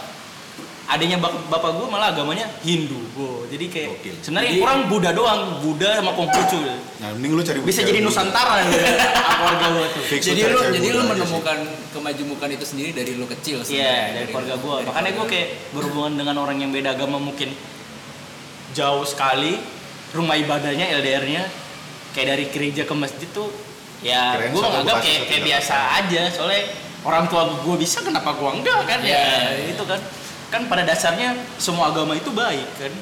[0.89, 4.15] adanya bap- bapak gue malah agamanya Hindu gue jadi kayak Gokil.
[4.21, 6.59] sebenarnya kurang Buddha doang Buddha sama Konghucu
[6.99, 8.01] nah mending lu cari bisa jadi.
[8.01, 8.79] Nusantara gitu
[9.37, 11.09] keluarga gue tuh Fix jadi lu jadi lu sih.
[11.11, 11.59] menemukan
[11.91, 14.13] kemajemukan itu sendiri dari lu kecil Iya sebenarnya.
[14.15, 17.53] dari keluarga gue dari makanya gue kayak berhubungan dengan orang yang beda agama mungkin
[18.71, 19.61] jauh sekali
[20.11, 21.43] rumah ibadahnya LDR-nya
[22.11, 23.53] kayak dari gereja ke masjid tuh
[24.01, 26.63] ya gue nganggap kayak, kayak biasa aja soalnya
[27.03, 29.69] orang tua gue bisa kenapa gue enggak kan ya Iya.
[29.69, 30.01] itu kan
[30.49, 32.93] kan pada dasarnya semua agama itu baik kan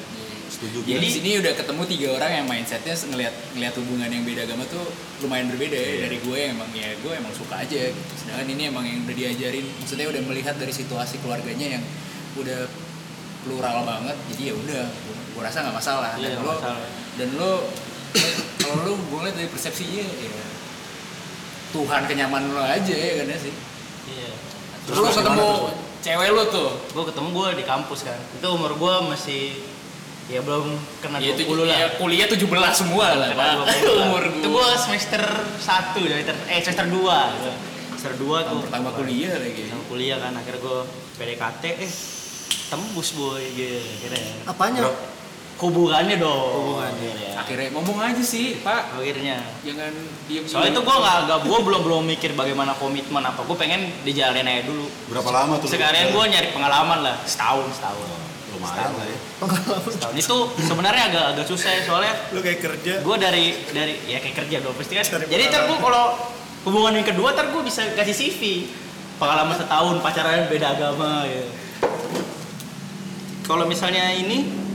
[0.47, 4.41] setuju Jadi di sini udah ketemu tiga orang yang mindsetnya ngelihat ngelihat hubungan yang beda
[4.43, 4.83] agama tuh
[5.19, 5.99] lumayan berbeda ya Iya.
[6.07, 8.11] dari gue yang emang ya gue emang suka aja gitu.
[8.15, 11.83] Sedangkan ini emang yang udah diajarin, maksudnya udah melihat dari situasi keluarganya yang
[12.35, 12.63] udah
[13.43, 14.83] plural banget jadi ya udah
[15.35, 16.87] gue rasa nggak masalah Iya, dan lo masalah.
[17.15, 17.51] dan lo
[18.57, 20.31] kalau lo gue lihat dari persepsinya ya
[21.69, 23.53] Tuhan kenyamanan lo aja ya kan ya sih
[24.09, 24.31] iya
[24.87, 25.86] terus lo Terus ketemu gimana tuh?
[26.07, 29.43] Cewek lo tuh gue ketemu gue di kampus kan itu umur gue masih
[30.31, 33.75] ya belum kena ya, 20 itu, lah ya kuliah 17 semua lah Kena Pak.
[33.75, 34.05] 20 lah.
[34.07, 37.51] umur itu gue semester 1 semester eh semester 2 gitu.
[37.91, 40.79] semester 2 tuh pertama kuliah lagi Tahun kuliah kan akhirnya gue
[41.19, 41.91] PDKT eh
[42.71, 44.81] tembus boy gitu akhirnya Apanya?
[44.87, 44.91] Bro,
[45.57, 46.77] hubungannya dong.
[46.77, 46.97] Hubungannya.
[46.97, 47.29] Akhirnya.
[47.37, 48.97] akhirnya ngomong aja sih pak.
[48.97, 49.41] Akhirnya.
[49.65, 49.93] Jangan
[50.29, 53.41] diem soalnya itu gue nggak nggak gue belum belum mikir bagaimana komitmen apa.
[53.41, 54.85] Gue pengen dijalanin aja dulu.
[55.09, 55.69] Berapa lama tuh?
[55.69, 57.15] sekalian gue nyari pengalaman lah.
[57.25, 58.05] Setahun setahun.
[58.57, 59.17] Lumayan lah ya.
[59.97, 60.13] setahun.
[60.13, 62.93] Itu sebenarnya agak agak susah ya, soalnya Lu kayak kerja.
[63.01, 65.05] gue dari dari ya kayak kerja dong pasti kan.
[65.25, 66.05] Jadi ntar gue kalau
[66.69, 68.41] hubungan yang kedua ntar gue bisa kasih CV
[69.17, 71.45] pengalaman setahun pacaran beda agama ya.
[73.47, 74.66] Kalau misalnya ini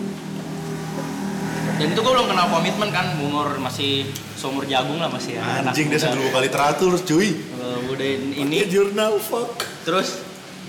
[1.83, 4.07] dan itu gue belum kenal komitmen kan umur masih
[4.39, 7.35] seumur jagung lah masih ya anak Anjing dia sambil buka literatur cuy.
[7.35, 9.67] Eh, udah ini jurnal fuck.
[9.83, 10.23] terus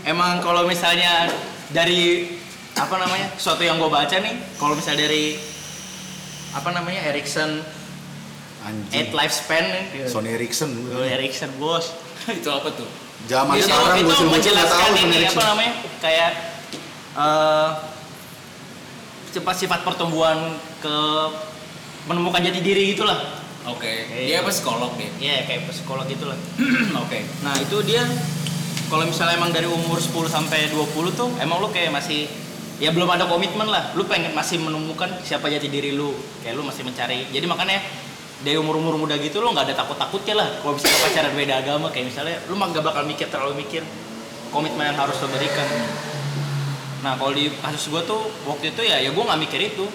[0.04, 1.30] emang kalau misalnya
[1.70, 2.34] dari
[2.74, 5.38] apa namanya sesuatu yang gue baca nih kalau misalnya dari
[6.54, 7.62] apa namanya Erikson
[8.66, 8.94] Anjing.
[8.98, 10.70] eight lifespan nih Sony Ericsson.
[10.90, 11.94] Oh, Erikson bos
[12.42, 12.90] itu apa tuh
[13.24, 15.38] Zaman itu, sekarang itu nggak menjelaskan tahu Sony ini Ericsson.
[15.38, 16.32] apa namanya kayak
[17.14, 17.70] eh
[19.34, 20.38] cepat sifat pertumbuhan
[20.84, 20.98] ke
[22.12, 23.16] menemukan jati diri gitulah
[23.64, 24.28] oke Iya.
[24.28, 26.36] dia apa psikolog dia Iya kayak psikolog gitulah
[27.08, 28.04] oke Nah itu dia
[28.92, 32.28] kalau misalnya emang dari umur 10 sampai 20 tuh emang lu kayak masih
[32.78, 33.90] ya belum ada komitmen lah.
[33.98, 36.14] Lu pengen masih menemukan siapa jati diri lu.
[36.46, 37.26] Kayak lu masih mencari.
[37.34, 37.82] Jadi makanya
[38.44, 40.48] dari umur-umur muda gitu lu nggak ada takut-takutnya lah.
[40.62, 43.82] Kalau misalnya pacaran beda agama kayak misalnya lu mah gak bakal mikir terlalu mikir
[44.54, 45.68] komitmen yang harus lu berikan.
[47.02, 49.90] Nah kalau di kasus gue tuh waktu itu ya ya gue nggak mikir itu.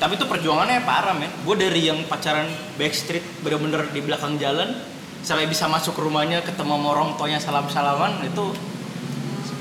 [0.00, 1.28] Tapi itu perjuangannya parah men.
[1.44, 4.72] Gue dari yang pacaran backstreet bener-bener di belakang jalan
[5.20, 8.56] sampai bisa masuk ke rumahnya ketemu sama orang tuanya salam salaman itu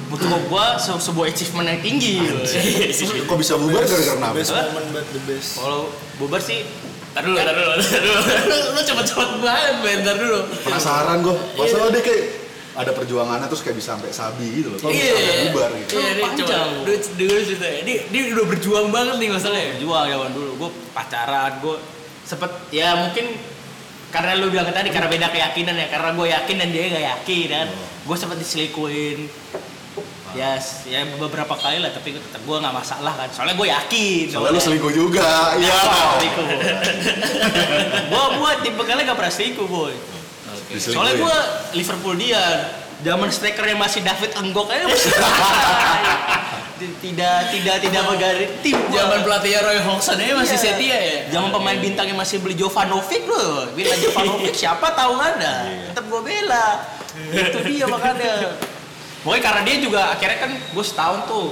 [0.07, 2.23] butuh gue se- sebuah achievement yang tinggi.
[3.27, 4.33] Kok bisa bubar gara-gara kenapa?
[4.33, 4.63] best Hah?
[4.65, 5.49] moment but the best.
[5.53, 6.63] Kalau bubar sih
[7.09, 8.19] Ntar dulu, ntar dulu, ntar dulu.
[8.77, 9.97] Lu cepet-cepet banget, Ben.
[10.05, 10.39] Ntar dulu.
[10.61, 11.35] Penasaran gue.
[11.57, 12.21] Masalah dia kayak
[12.79, 14.79] ada perjuangannya terus kayak bisa sampai sabi gitu loh.
[14.79, 15.91] Kalau sampai bubar gitu.
[15.93, 16.31] Iya, dia coba.
[16.47, 16.69] Panjang.
[17.11, 17.65] Dulu, cerita.
[17.83, 19.75] Dia, dia udah berjuang banget nih masalahnya.
[19.75, 21.75] jual zaman dulu gue pacaran gue
[22.23, 23.25] sempet ya mungkin
[24.09, 27.47] karena lu bilang tadi karena beda keyakinan ya karena gue yakin dan dia nggak yakin
[27.47, 27.67] kan
[28.01, 29.17] gue sempet diselingkuhin
[30.31, 34.51] ya s- ya beberapa kali lah tapi gue nggak masalah kan soalnya gue yakin Soalnya
[34.51, 35.57] lu selingkuh juga.
[35.57, 35.77] Iya.
[36.15, 36.45] selingkuh
[38.09, 39.93] gue buat tipe kali gak pernah selingkuh boy.
[40.77, 41.37] Soalnya gue
[41.73, 42.43] Liverpool dia
[43.01, 45.09] zaman strikernya masih David Enggok aja masih
[46.79, 48.77] tidak tidak tidak bergaris tim.
[48.87, 50.63] Zaman pelatihnya Roy Hodgson aja masih Iya.
[50.63, 51.17] setia ya.
[51.27, 53.67] Zaman pemain bintangnya masih beli Jovanovic loh.
[53.75, 55.67] Bila Jovanovic siapa tahu ada.
[55.91, 56.67] Tetap gue bela.
[57.35, 58.55] Itu dia makanya.
[59.19, 61.51] Pokoknya karena dia juga akhirnya kan gue setahun tuh.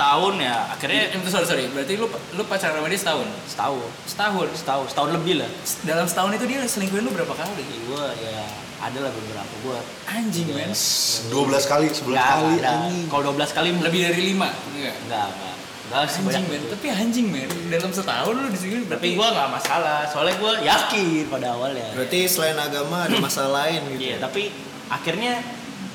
[0.00, 1.64] Setahun ya akhirnya Eh, sorry, sorry.
[1.68, 3.28] Berarti lu lu pacaran sama dia setahun?
[3.44, 3.88] setahun.
[4.08, 4.48] Setahun.
[4.56, 5.50] Setahun, setahun lebih lah.
[5.84, 7.60] Dalam setahun itu dia selingkuhin lu berapa kali?
[7.84, 8.48] Gue ya
[8.80, 9.78] ada lah beberapa gue.
[10.08, 10.72] Anjing, men.
[10.72, 11.28] 12
[11.68, 12.68] kali, 11 Enggak, kali ada.
[12.80, 13.04] anjing.
[13.12, 14.48] Kalau 12 kali Lebih dari lima?
[14.72, 14.96] Enggak.
[15.04, 15.54] Enggak, enggak.
[15.84, 16.44] Enggak sih Anjing, banyak.
[16.48, 16.62] men.
[16.72, 17.50] Tapi anjing, men.
[17.68, 21.88] Dalam setahun lu diselingkuhin Tapi gue nggak masalah, soalnya gue yakin pada awalnya.
[21.92, 24.00] Berarti selain agama ada masalah lain gitu.
[24.00, 24.48] Iya, tapi
[24.88, 25.44] akhirnya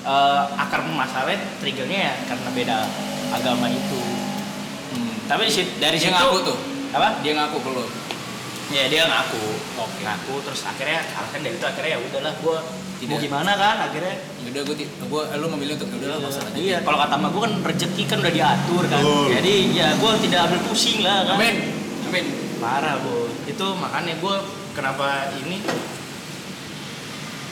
[0.05, 2.77] eh, akar masalahnya triggernya ya karena beda
[3.33, 4.01] agama itu.
[4.93, 5.13] Hmm.
[5.25, 6.57] Tapi di sit- dari Dia situ ngaku tuh?
[6.93, 7.19] Apa?
[7.25, 7.69] Dia ngaku ke?
[8.73, 9.45] Ya dia ngaku.
[9.81, 10.01] Oke.
[10.01, 12.57] Ngaku terus akhirnya alasan dari itu akhirnya ya udahlah gue
[13.01, 13.11] Tidak.
[13.11, 14.15] mau gimana kan akhirnya.
[14.45, 16.57] Yaudah, gue, gua, lu memilih untuk yaudah lah masalahnya.
[16.57, 19.01] Iya, kalau kata gue kan rezeki kan udah diatur kan.
[19.01, 19.25] Betul.
[19.33, 21.35] Jadi ya gue tidak ambil pusing lah kan.
[21.37, 21.55] Amin.
[22.09, 22.25] Amin.
[22.61, 23.25] Parah bu.
[23.49, 24.35] Itu makanya gue
[24.77, 25.65] kenapa ini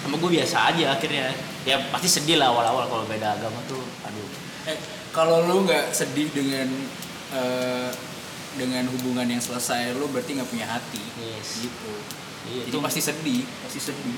[0.06, 1.34] sama gue biasa aja akhirnya.
[1.63, 3.80] Ya pasti sedih lah awal-awal kalau beda agama tuh.
[4.04, 4.28] Aduh.
[4.67, 4.78] Eh,
[5.12, 6.67] kalau lu nggak sedih dengan
[7.32, 7.89] eh,
[8.54, 11.02] dengan hubungan yang selesai, lu berarti nggak punya hati.
[11.17, 11.63] Yes.
[11.63, 11.91] Gitu.
[12.43, 14.17] Iya, Itu pasti sedih, pasti sedih.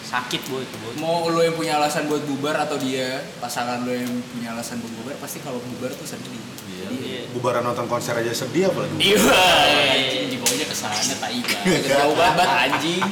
[0.00, 0.88] sakit bu itu bu.
[0.98, 4.90] Mau lu yang punya alasan buat bubar atau dia pasangan lu yang punya alasan buat
[4.90, 6.34] bubar, pasti kalau bubar tuh sedih.
[6.66, 7.20] Jadi, Iya.
[7.30, 8.98] Bubaran nonton konser aja sedih apalagi.
[8.98, 11.86] Iya, anjing dibawanya ke sana tai banget.
[11.94, 13.02] Jauh banget anjing.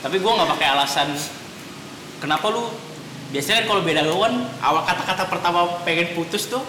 [0.00, 1.08] Tapi gue nggak pakai alasan.
[2.24, 2.72] Kenapa lu?
[3.34, 6.62] Biasanya kalau beda kawan, awal kata-kata pertama pengen putus tuh,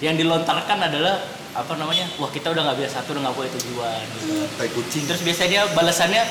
[0.00, 1.20] yang dilontarkan adalah
[1.54, 2.10] apa namanya?
[2.18, 4.04] Wah kita udah nggak biasa satu, udah nggak punya tujuan.
[4.16, 4.32] Gitu.
[4.58, 5.04] Tai kucing.
[5.06, 6.22] Terus biasanya balasannya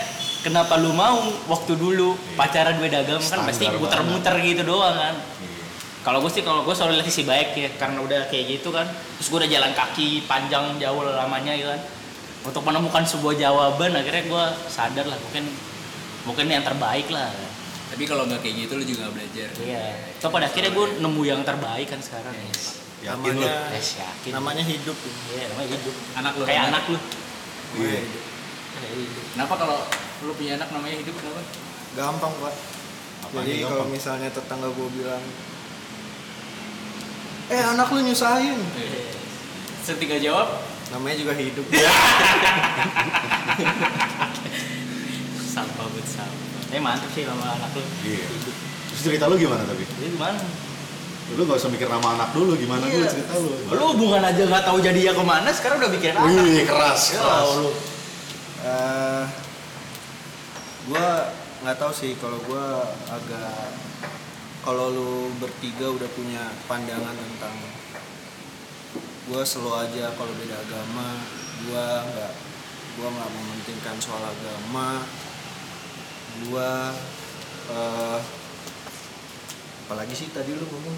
[0.44, 5.16] kenapa lu mau waktu dulu pacaran beda agama kan pasti muter-muter gitu doang kan.
[6.04, 8.84] Kalau gue sih kalau gue selalu lihat sisi baik ya karena udah kayak gitu kan.
[9.22, 11.82] Terus gue udah jalan kaki panjang jauh lamanya gitu kan.
[12.44, 15.48] Untuk menemukan sebuah jawaban akhirnya gue sadar lah mungkin
[16.28, 17.32] mungkin yang terbaik lah.
[17.94, 19.54] Tapi kalau nggak kayak gitu lu juga belajar.
[19.56, 20.18] Iya.
[20.18, 22.34] So pada akhirnya gue nemu yang terbaik kan sekarang.
[23.00, 23.44] Yakin lu?
[23.44, 24.32] namanya Yes, yakin.
[24.34, 25.14] namanya hidup ya.
[25.30, 25.94] Iya, namanya hidup.
[26.16, 26.98] Anak lu Kayak namanya- anak lu.
[27.76, 28.02] Iya.
[29.32, 29.78] Kenapa kalau
[30.22, 31.42] lu punya anak namanya hidup kenapa?
[31.94, 32.54] gampang pak
[33.22, 35.22] Apanya jadi kalau misalnya tetangga gue bilang
[37.48, 39.14] eh anak lu nyusahin Iya.
[39.80, 40.58] Setika jawab,
[40.90, 41.66] namanya juga hidup
[45.46, 46.53] Sampah buat sampah.
[46.74, 47.84] Eh mantep sih nama anak lu.
[48.04, 48.26] Iya.
[48.90, 49.86] Terus cerita lu gimana tapi?
[49.86, 50.42] Jadi gimana?
[51.34, 53.50] Lu gak usah mikir nama anak dulu, gimana dulu cerita lu.
[53.70, 56.30] Lu hubungan aja nggak tahu jadi ya ke mana, sekarang udah bikin anak.
[56.30, 57.48] Wih, keras, Ya, keras.
[57.58, 57.70] lu.
[58.64, 59.24] Eh,
[60.84, 61.08] gue
[61.64, 62.66] nggak tahu sih kalau gue
[63.08, 63.56] agak
[64.64, 67.56] kalau lu bertiga udah punya pandangan tentang
[69.24, 71.08] gue selalu aja kalau beda agama
[71.64, 72.32] gue nggak
[72.94, 75.08] gue nggak mementingkan soal agama
[76.34, 76.72] gue
[77.70, 78.20] eh
[79.86, 80.98] apalagi sih tadi lu ngomong?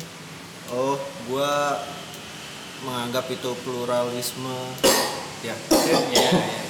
[0.71, 1.51] Oh gue
[2.85, 4.59] menganggap itu pluralisme.
[5.43, 6.61] Ya Iya, iya, iya.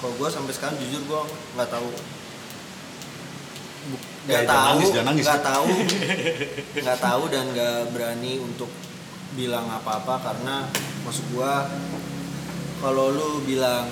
[0.00, 1.20] kalau gue sampai sekarang jujur gue
[1.58, 1.88] nggak tahu.
[4.28, 4.78] Ya, nggak tahu
[5.20, 5.66] nggak tahu.
[6.80, 8.70] Nggak tahu dan nggak berani untuk
[9.36, 10.66] bilang apa-apa karena
[11.04, 11.52] maksud gue
[12.80, 13.86] kalau lu bilang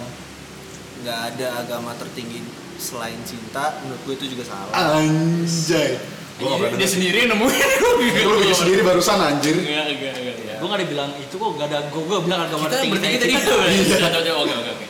[1.05, 2.43] nggak ada agama tertinggi
[2.79, 5.99] selain cinta menurut gue itu juga salah Anjay.
[6.39, 9.59] Gua gak Dia, dia sendiri nemuin Lu bikin sendiri barusan anjir.
[9.59, 10.37] Enggak, enggak, enggak.
[10.47, 10.57] Ya.
[10.63, 13.33] Gue nggak dibilang itu kok gak ada gue gue bilang agama Kita tinggi bertiga tadi
[13.35, 14.87] kita- Iya, oke, oke, oke.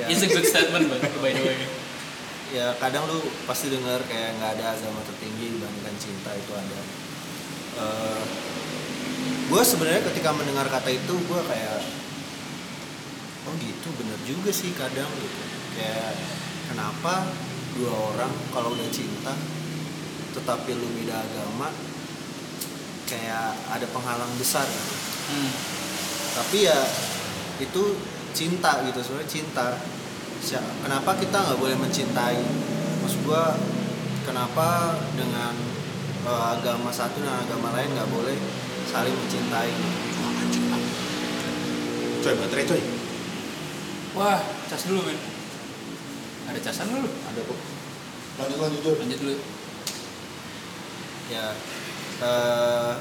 [0.00, 1.56] ya, It's a good statement, by by the way.
[2.48, 6.80] ya kadang lu pasti dengar kayak nggak ada agama tertinggi dibandingkan cinta itu ada
[9.48, 11.76] gue sebenarnya ketika mendengar kata itu gue kayak
[13.44, 15.42] oh gitu bener juga sih kadang gitu
[15.76, 16.12] kayak
[16.68, 17.26] kenapa
[17.74, 19.32] dua orang kalau udah cinta
[20.36, 21.72] tetapi lu beda agama
[23.08, 24.94] kayak ada penghalang besar gitu
[25.28, 25.52] Hmm.
[26.40, 26.88] tapi ya
[27.60, 28.00] itu
[28.32, 29.76] cinta gitu sebenarnya cinta
[30.80, 32.40] kenapa kita nggak boleh mencintai
[33.04, 33.52] maksud gua
[34.24, 35.52] kenapa dengan
[36.24, 38.40] eh, agama satu dan agama lain nggak boleh
[38.88, 39.68] saling mencintai
[42.18, 42.82] Coy, baterai coy.
[44.18, 45.37] Wah, cas dulu, men.
[46.48, 47.04] Ada casan lu?
[47.04, 47.58] Ada kok.
[48.40, 48.94] Lanjut lanjut coy.
[49.04, 49.36] Lanjut dulu.
[51.28, 51.52] ya
[52.24, 52.94] eh,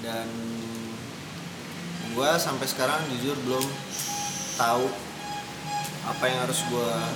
[0.00, 0.24] dan
[2.16, 3.60] gua sampai sekarang jujur belum
[4.56, 4.88] tahu
[6.08, 7.12] apa yang harus gua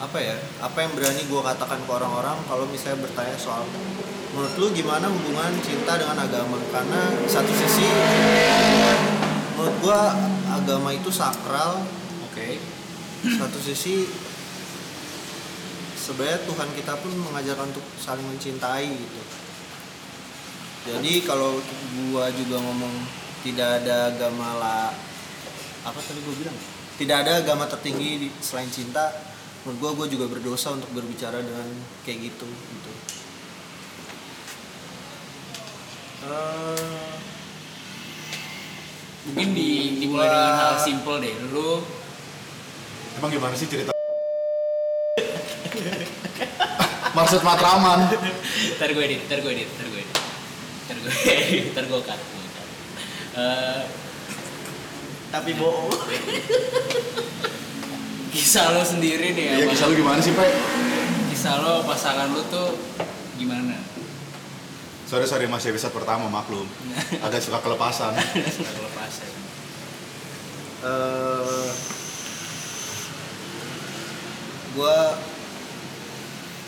[0.00, 3.68] apa ya apa yang berani gua katakan ke orang-orang kalau misalnya bertanya soal
[4.32, 7.84] menurut lu gimana hubungan cinta dengan agama karena satu sisi
[9.52, 10.16] menurut gua
[10.50, 11.99] agama itu sakral.
[13.20, 14.08] Satu sisi
[16.00, 19.20] sebenarnya Tuhan kita pun mengajarkan untuk saling mencintai gitu.
[20.88, 21.60] Jadi kalau
[22.08, 22.94] gua juga ngomong
[23.44, 24.88] tidak ada agama lah
[25.84, 26.56] apa tadi gua bilang?
[26.96, 29.12] Tidak ada agama tertinggi selain cinta
[29.68, 31.68] menurut gua gua juga berdosa untuk berbicara dengan
[32.08, 32.92] kayak gitu gitu.
[36.20, 37.00] Eh,
[39.20, 41.34] Mungkin di, dimulai dengan hal simple deh.
[41.52, 41.84] Lu
[43.20, 43.92] Emang gimana sih cerita?
[47.10, 48.08] Maksud Matraman.
[48.78, 50.16] ntar gue edit, ntar gue edit, ntar gue edit.
[50.80, 52.20] Ntar gue edit, ntar gue cut.
[53.30, 53.82] Eh,
[55.30, 55.86] tapi bohong
[58.30, 60.48] kisah lo sendiri deh Iya, sama- kisah lu gimana sih, Pak?
[61.30, 62.74] kisah lo pasangan lo tuh
[63.36, 63.78] gimana?
[65.04, 66.64] Sorry sorry masih episode pertama maklum.
[67.26, 68.14] Agak suka kelepasan.
[68.16, 69.28] Nggak kelepasan.
[70.80, 71.70] eh
[74.76, 75.18] gua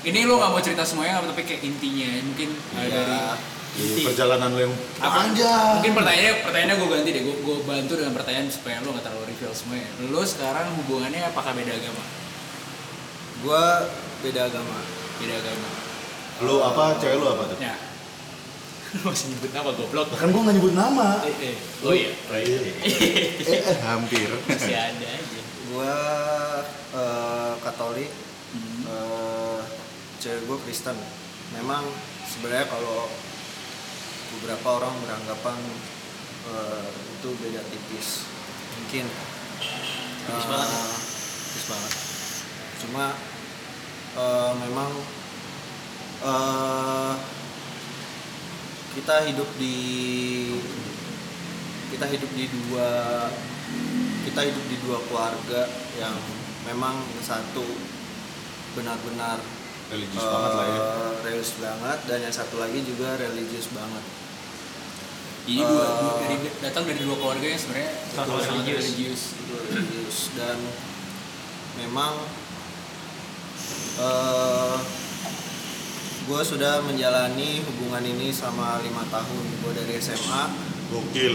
[0.02, 3.38] Ini lo nggak mau cerita semuanya, tapi kayak intinya mungkin ya,
[3.78, 5.30] Di perjalanan lu yang Apa?
[5.30, 5.78] panjang.
[5.78, 7.22] Mungkin pertanyaannya, pertanyaannya gue ganti deh.
[7.22, 9.86] Gue gue bantu dengan pertanyaan supaya lo nggak terlalu reveal semuanya.
[10.10, 12.02] Lo sekarang hubungannya apakah beda agama?
[13.42, 13.90] gua
[14.22, 14.78] beda agama
[15.18, 15.68] Beda agama.
[16.42, 16.98] Lu apa?
[16.98, 17.58] Cewek lu apa tuh?
[17.62, 17.74] Ya.
[19.06, 20.06] Masih nyebut nama goblok.
[20.18, 21.08] Kan gua nggak nyebut nama.
[21.22, 21.56] Eh, eh.
[21.86, 22.10] Oh iya.
[22.34, 24.26] Eh, eh, hampir.
[24.50, 25.10] Masih ada
[25.72, 25.94] gua
[26.92, 28.12] eh, Katolik
[28.52, 28.85] Hmm.
[28.85, 29.61] eh,
[30.20, 30.92] cewek gue Kristen
[31.56, 31.88] memang
[32.28, 33.08] sebenarnya kalau
[34.37, 35.56] beberapa orang beranggapan
[36.52, 36.85] eh,
[37.16, 38.28] itu beda tipis
[38.76, 39.08] mungkin
[40.28, 40.85] Tipis eh, banget ya?
[41.48, 41.92] tipis banget
[42.85, 43.04] cuma
[44.20, 44.90] eh, memang
[46.28, 47.14] eh,
[48.92, 49.76] kita hidup di
[51.88, 52.88] kita hidup di dua
[54.22, 56.14] kita hidup di dua keluarga yang
[56.64, 57.66] memang yang satu
[58.72, 59.42] benar-benar
[59.88, 60.80] religius eh, banget lah ya
[61.20, 64.04] religius banget dan yang satu lagi juga religius banget
[65.42, 68.78] Jadi dua, Eh, dua- dari, datang dari dua keluarga yang sebenarnya sangat religius.
[68.87, 69.22] religius.
[69.42, 70.58] Dua religius dan
[71.74, 72.14] memang
[73.98, 74.76] eh
[76.22, 80.42] gue sudah menjalani hubungan ini selama lima tahun gue dari SMA
[80.88, 81.35] gokil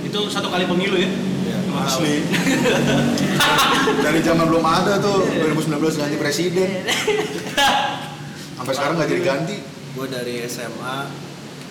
[0.00, 1.10] Itu satu kali pemilu ya?
[1.78, 2.14] Asli.
[4.04, 6.68] Dari zaman belum ada tuh 2019 ganti presiden.
[8.54, 9.56] Sampai sekarang nggak jadi ganti.
[9.92, 11.08] Gue dari SMA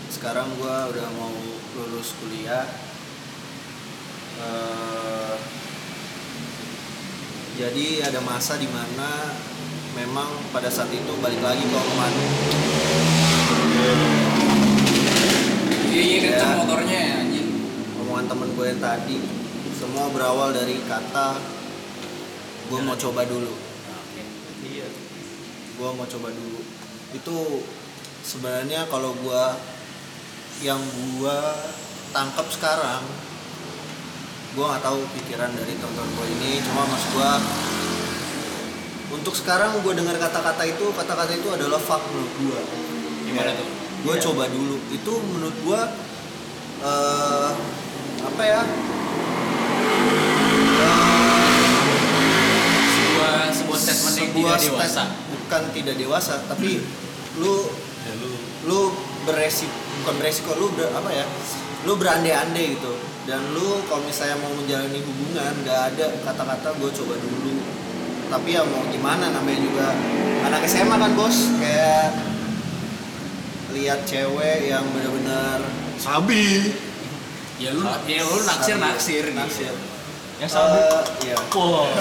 [0.09, 1.33] sekarang gue udah mau
[1.75, 2.65] lulus kuliah.
[4.35, 5.35] Eh,
[7.55, 9.31] jadi ada masa di mana
[9.93, 12.13] memang pada saat itu balik lagi ke omongan
[15.87, 16.57] Iya iya kencang Ya.
[16.57, 17.47] motornya ya anjing.
[17.97, 19.17] omongan temen gue yang tadi
[19.75, 21.35] semua berawal dari kata
[22.65, 23.53] gue mau coba dulu.
[24.65, 24.87] Iya.
[25.75, 26.59] gue mau coba dulu.
[27.13, 27.61] Itu
[28.25, 29.43] sebenarnya kalau gue
[30.63, 31.37] yang gue
[32.09, 33.03] tangkap sekarang
[34.55, 36.51] gue nggak tahu pikiran dari teman-teman gue ini.
[36.63, 37.31] Cuma mas gue
[39.13, 42.59] untuk sekarang gue dengar kata-kata itu kata-kata itu adalah fuck menurut gue
[43.29, 43.69] Gimana tuh?
[44.01, 44.23] gue Iya.
[44.25, 44.75] coba dulu.
[44.89, 45.81] Itu menurut gue
[46.81, 47.51] eh
[48.25, 48.61] apa ya
[52.95, 55.03] Sebuah sebuah statement yang sebuah tidak dewasa.
[55.29, 56.81] bukan tidak dewasa tapi
[57.41, 57.55] lu
[58.65, 58.81] lu.
[59.25, 59.73] beresiko
[60.05, 61.25] bukan beresiko lu ber, apa ya?
[61.89, 62.93] Lu berandai-andai gitu.
[63.25, 67.57] Dan lu kalau misalnya mau menjalani hubungan nggak ada kata-kata gue coba dulu.
[68.29, 69.33] Tapi ya mau gimana?
[69.33, 69.87] Namanya juga
[70.45, 71.49] anak SMA kan bos?
[71.57, 72.13] Kayak
[73.73, 75.59] lihat cewek yang benar-benar
[75.97, 76.69] sabi
[77.55, 79.37] Ya lu ya lu naksir naksir gitu.
[79.39, 79.73] naksir
[80.43, 80.75] Yang sabu.
[80.75, 81.35] Eh, iya.
[81.55, 81.87] Wow.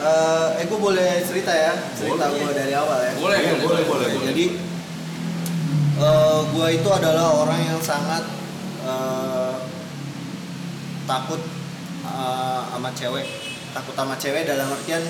[0.00, 3.84] Eh, eh gue boleh cerita ya cerita gue dari awal ya Boleh, Iya, boleh, boleh,
[3.84, 4.26] boleh, boleh.
[4.32, 4.44] jadi
[6.00, 8.24] eh gue itu adalah orang yang sangat
[8.80, 9.54] eh,
[11.04, 11.40] takut
[12.00, 13.28] eh, sama cewek
[13.76, 15.04] takut sama cewek dalam artian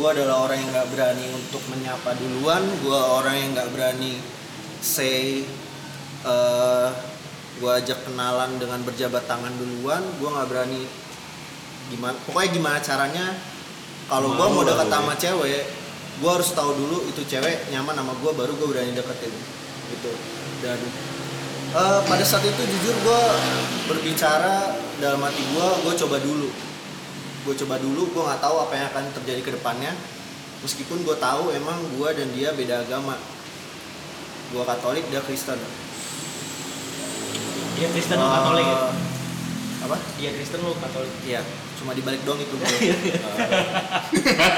[0.00, 4.24] gue adalah orang yang nggak berani untuk menyapa duluan gue orang yang nggak berani
[4.80, 5.44] say
[6.24, 6.88] eh
[7.60, 10.82] gue ajak kenalan dengan berjabat tangan duluan gue nggak berani
[11.92, 13.26] gimana pokoknya gimana caranya
[14.08, 15.64] kalau gue mau deket sama cewek
[16.20, 19.32] gue harus tahu dulu itu cewek nyaman sama gue baru gue berani deketin
[19.90, 20.12] gitu.
[20.60, 20.78] Dan
[21.72, 23.22] eh, pada saat itu jujur gue
[23.88, 26.48] berbicara dalam hati gue gue coba dulu.
[27.48, 29.92] Gue coba dulu gue nggak tahu apa yang akan terjadi ke depannya.
[30.60, 33.16] Meskipun gue tahu emang gue dan dia beda agama.
[34.52, 35.56] Gue Katolik dia Kristen
[37.80, 38.76] Dia Kristen lu Katolik ya?
[38.76, 38.92] Eh,
[39.80, 41.12] apa Dia Kristen lu Katolik.
[41.24, 41.40] Iya,
[41.74, 42.68] cuma dibalik doang itu bro.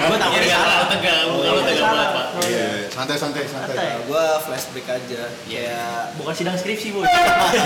[0.03, 0.59] Gua tahu Iya, ya.
[0.59, 1.95] kalau tegang, kalau iya, tegang salah.
[1.95, 2.27] banget, Pak.
[2.45, 4.03] iya santai santai santai Santai.
[4.03, 5.23] gue flashback aja.
[5.47, 7.01] Kayak Bukan sidang skripsi, Bu.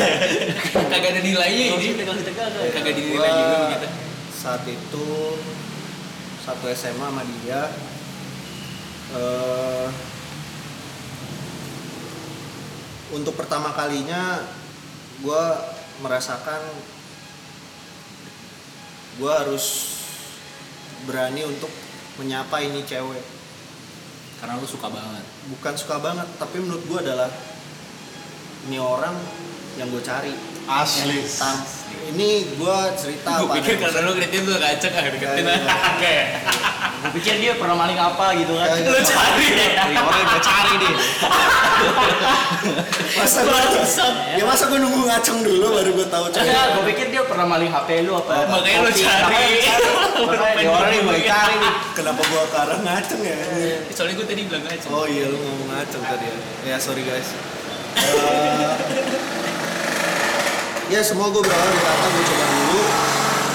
[0.93, 1.83] Kagak ada nilainya ini.
[1.83, 2.53] sih tegang tegang.
[2.53, 3.89] Kagak gua dinilai juga begitu.
[4.31, 5.09] Saat itu
[6.39, 7.63] satu SMA sama dia.
[9.09, 9.89] eh
[13.09, 14.43] untuk pertama kalinya
[15.27, 15.45] gue
[16.07, 16.63] merasakan
[19.19, 19.97] gue harus
[21.03, 21.73] berani untuk
[22.23, 23.25] menyapa ini cewek.
[24.39, 25.25] Karena lu suka banget.
[25.47, 27.31] bukan suka banget tapi menurut gue adalah
[28.71, 29.15] ini orang
[29.75, 30.31] yang gue cari.
[30.67, 31.23] Asli
[32.07, 35.75] ini gue cerita Gue pikir karena lu ngeliatin lu kacak ah deketin Iya, iya.
[36.03, 36.27] Kayak
[36.97, 38.67] Gua pikir dia pernah maling apa gitu kan.
[38.73, 39.85] Kayak lu cari ya.
[39.95, 40.95] Orang yang gua cari nih.
[43.17, 43.61] masa gue
[44.35, 47.47] ya masa gue nunggu ngaceng dulu baru gue tahu cewek Enggak, gua pikir dia pernah
[47.47, 48.33] maling HP lu apa.
[48.33, 49.23] Oh, makanya lu cari.
[49.23, 49.87] Makanya cari.
[50.73, 51.73] Orang yang gua cari nih.
[51.95, 53.37] kenapa gue ke arah ngaceng ya
[53.93, 54.87] Soalnya gue tadi bilang aja.
[54.89, 57.29] oh iya lu ngomong ngaceng tadi ya ya sorry guys
[57.97, 58.73] Eh,
[60.87, 62.81] ya semua gue berawal dari kata gue coba dulu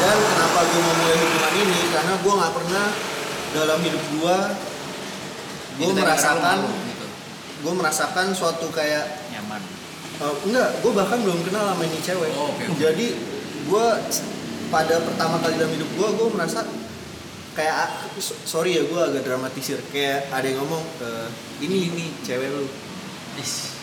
[0.01, 2.85] dan kenapa gue mau mulai hubungan ini karena gue nggak pernah
[3.51, 4.37] dalam hidup gue
[5.71, 7.07] gue merasakan gitu.
[7.63, 9.61] gue merasakan suatu kayak Nyaman.
[10.21, 12.29] Uh, enggak, gue bahkan belum kenal sama ini cewek.
[12.37, 12.61] Oh, oke.
[12.77, 13.07] Jadi
[13.65, 13.87] gue
[14.69, 16.61] pada pertama kali dalam hidup gue, gue merasa
[17.57, 17.89] kayak
[18.21, 19.81] so- sorry ya gue agak dramatisir.
[19.89, 21.27] Kayak ada yang ngomong "Eh,
[21.65, 22.69] ini ini cewek lu.
[23.41, 23.80] Is.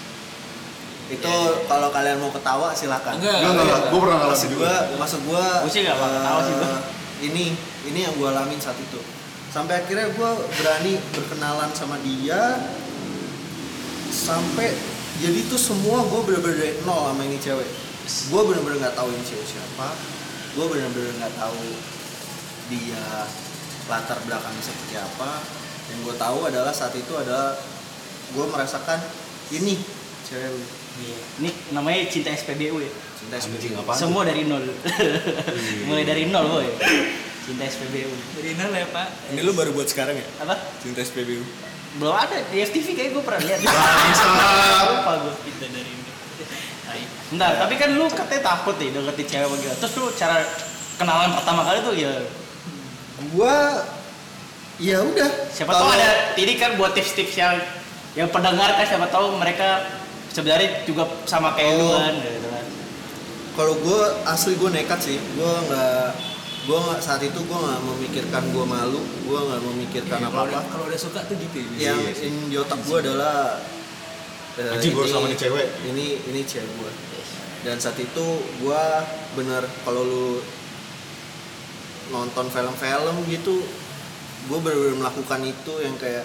[1.09, 1.65] Itu iya.
[1.65, 3.17] kalau kalian mau ketawa silakan.
[3.17, 3.41] Enggak.
[3.41, 3.83] Enggak, enggak, enggak.
[3.89, 4.65] Gue pernah ngalamin Maksud juga.
[4.69, 5.45] gue, maksud gue.
[5.65, 6.79] Gua sih nggak bakal ketawa sih, gua.
[7.19, 7.45] Ini
[7.89, 9.01] ini yang gue alamin saat itu.
[9.49, 10.31] Sampai akhirnya gue
[10.61, 12.61] berani berkenalan sama dia
[14.13, 14.73] sampai
[15.21, 17.69] jadi tuh semua gue bener-bener dari nol sama ini cewek
[18.09, 19.89] gue bener-bener nggak tahu ini cewek siapa
[20.57, 21.65] gue bener-bener nggak tahu
[22.73, 23.05] dia
[23.89, 25.31] latar belakangnya seperti apa
[25.93, 27.57] yang gue tahu adalah saat itu adalah
[28.33, 29.01] gue merasakan
[29.53, 29.81] ini
[30.29, 30.53] cewek
[30.99, 31.17] Iya.
[31.39, 32.91] Ini namanya cinta SPBU ya.
[33.19, 33.99] cinta SPG apaan?
[33.99, 34.63] Semua dari nol.
[35.87, 36.67] Mulai dari nol boy.
[37.47, 38.11] Cinta SPBU.
[38.39, 39.07] Dari nol ya pak.
[39.33, 40.55] ini lu baru buat sekarang ya Apa?
[40.83, 41.41] cinta SPBU
[41.97, 43.59] Belum ada di FTV kayak gue pernah lihat.
[43.63, 46.15] Lupa gue cinta dari nol.
[46.89, 47.03] Tai.
[47.29, 49.75] Bentar, tapi kan lu katanya takut nih deketin cewek begitu.
[49.77, 50.37] Terus lu cara
[50.99, 52.13] kenalan pertama kali tuh ya
[53.19, 53.57] gue
[54.79, 57.55] ya udah siapa tahu ada ini kan buat tips-tips yang
[58.15, 59.83] yang pendengar kan siapa tahu mereka
[60.31, 61.93] sebenarnya juga sama kayak lu Oh.
[61.95, 62.65] kan gitu kan.
[63.53, 66.07] kalau gue asli gue nekat sih gue nggak
[66.65, 70.61] gue nggak saat itu gue nggak memikirkan gue malu gue nggak memikirkan Kalau apa apa
[70.69, 71.91] kalau udah suka tuh gitu ya.
[71.91, 72.29] yang Iya sih.
[72.29, 73.57] in di otak gue adalah
[74.55, 75.67] eh, Anjing, harus ini- sama nih cewek.
[75.87, 76.93] ini ini cewek gue
[77.61, 78.27] dan saat itu
[78.59, 78.83] gue
[79.35, 80.29] bener kalau lu
[82.09, 83.61] nonton film-film gitu
[84.47, 86.25] gue bener-bener melakukan itu yang kayak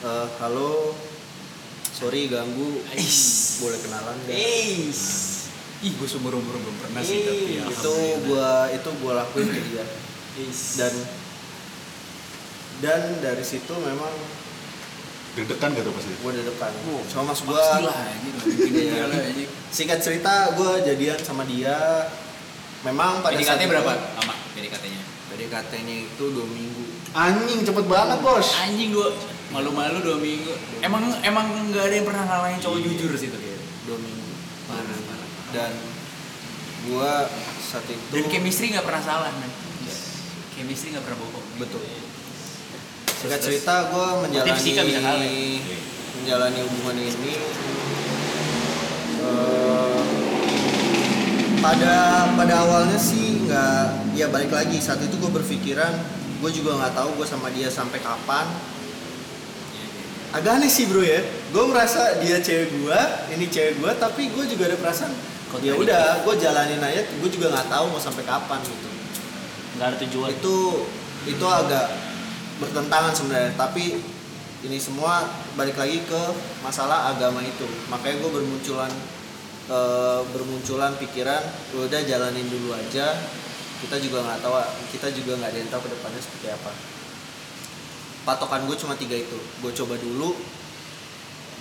[0.00, 0.94] eh, halo
[2.02, 3.20] sorry ganggu Ais.
[3.58, 4.34] boleh kenalan gak?
[5.80, 7.64] Ih gue seumur umur belum pernah sih tapi ya.
[7.64, 7.94] itu
[8.24, 9.82] gua itu gua lakuin ke dia
[10.76, 10.94] dan
[12.80, 14.10] dan dari situ memang
[15.32, 16.16] Deg-degan gak tuh pas itu?
[16.18, 17.02] gua di depan Wow.
[17.04, 19.48] sama mas Pasti anjing.
[19.70, 21.74] singkat cerita gua jadian sama dia
[22.82, 25.02] memang pada saat PDKT itu- berapa lama PDKT-nya?
[25.28, 26.82] PDKT-nya itu dua minggu
[27.12, 29.10] Anjing cepet banget bos Anjing gua
[29.52, 30.52] malu-malu dua minggu.
[30.80, 32.86] Emang emang nggak ada yang pernah ngalahin cowok Iya.
[32.88, 33.60] jujur sih tuh kayak.
[33.82, 34.30] dua minggu
[34.64, 35.28] Parah parah.
[35.52, 35.72] dan
[36.86, 37.12] gua
[37.60, 39.52] saat itu Dan chemistry nggak pernah salah men.
[40.52, 41.46] Chemistry nggak pernah bohong.
[41.58, 41.82] betul
[43.12, 45.62] singkat cerita gua menjalani
[46.18, 47.32] menjalani hubungan ini
[49.20, 50.02] eh,
[51.58, 51.94] pada
[52.34, 55.94] pada awalnya sih nggak ya balik lagi saat itu gue berpikiran
[56.42, 58.50] gue juga nggak tahu gue sama dia sampai kapan
[60.32, 61.20] agak aneh sih bro ya.
[61.52, 63.00] Gue merasa dia cewek gue
[63.36, 65.12] ini cewek gue tapi gue juga ada perasaan
[65.60, 67.04] ya udah gue jalanin aja.
[67.20, 68.88] Gue juga nggak tahu mau sampai kapan gitu.
[69.76, 70.28] Nggak ada tujuan.
[70.32, 70.56] itu
[71.28, 71.86] itu agak
[72.58, 73.52] bertentangan sebenarnya.
[73.60, 74.00] Tapi
[74.62, 75.28] ini semua
[75.58, 76.22] balik lagi ke
[76.64, 77.68] masalah agama itu.
[77.92, 78.92] Makanya gue bermunculan
[79.68, 81.42] eh, bermunculan pikiran
[81.76, 83.12] "Ya udah jalanin dulu aja.
[83.84, 84.54] Kita juga nggak tahu
[84.96, 86.72] kita juga nggak ada yang tahu ke depannya seperti apa
[88.22, 90.34] patokan gue cuma tiga itu gue coba dulu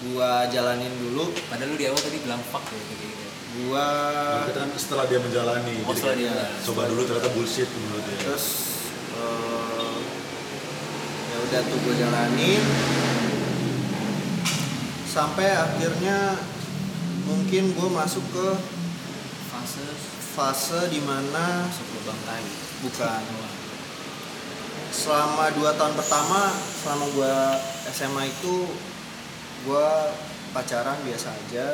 [0.01, 3.25] gue jalanin dulu Padahal lu di awal tadi bilang fuck ya kayak gitu.
[3.51, 3.87] gue
[4.49, 6.33] kan setelah dia menjalani Oh, jadi setelah dia.
[6.63, 8.45] Coba dulu ternyata bullshit menurut dia terus
[9.13, 9.97] eh,
[11.27, 12.63] ya udah tuh gue jalanin
[15.05, 16.39] sampai akhirnya
[17.27, 18.47] mungkin gue masuk ke
[19.51, 19.83] Fase
[20.31, 22.39] fase di mana masuk lubang tai.
[22.81, 23.21] bukan
[24.91, 27.35] selama dua tahun pertama selama gue
[27.89, 28.55] SMA itu
[29.63, 29.89] gue
[30.51, 31.67] pacaran biasa aja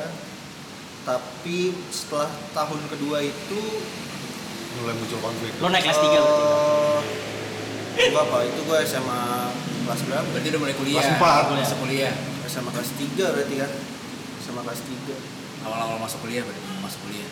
[1.01, 3.61] tapi setelah tahun kedua itu
[4.77, 6.45] mulai muncul konflik Lo naik kelas 3 berarti.
[7.97, 9.21] Eh, gua apa itu gue SMA
[9.81, 11.01] kelas berapa Berarti udah mulai kuliah.
[11.01, 11.43] Kelas empat.
[11.49, 12.13] Masuk kuliah.
[12.45, 13.71] SMA kelas 3 berarti kan
[14.37, 17.29] SMA kelas 3 Awal-awal masuk kuliah berarti masuk kuliah.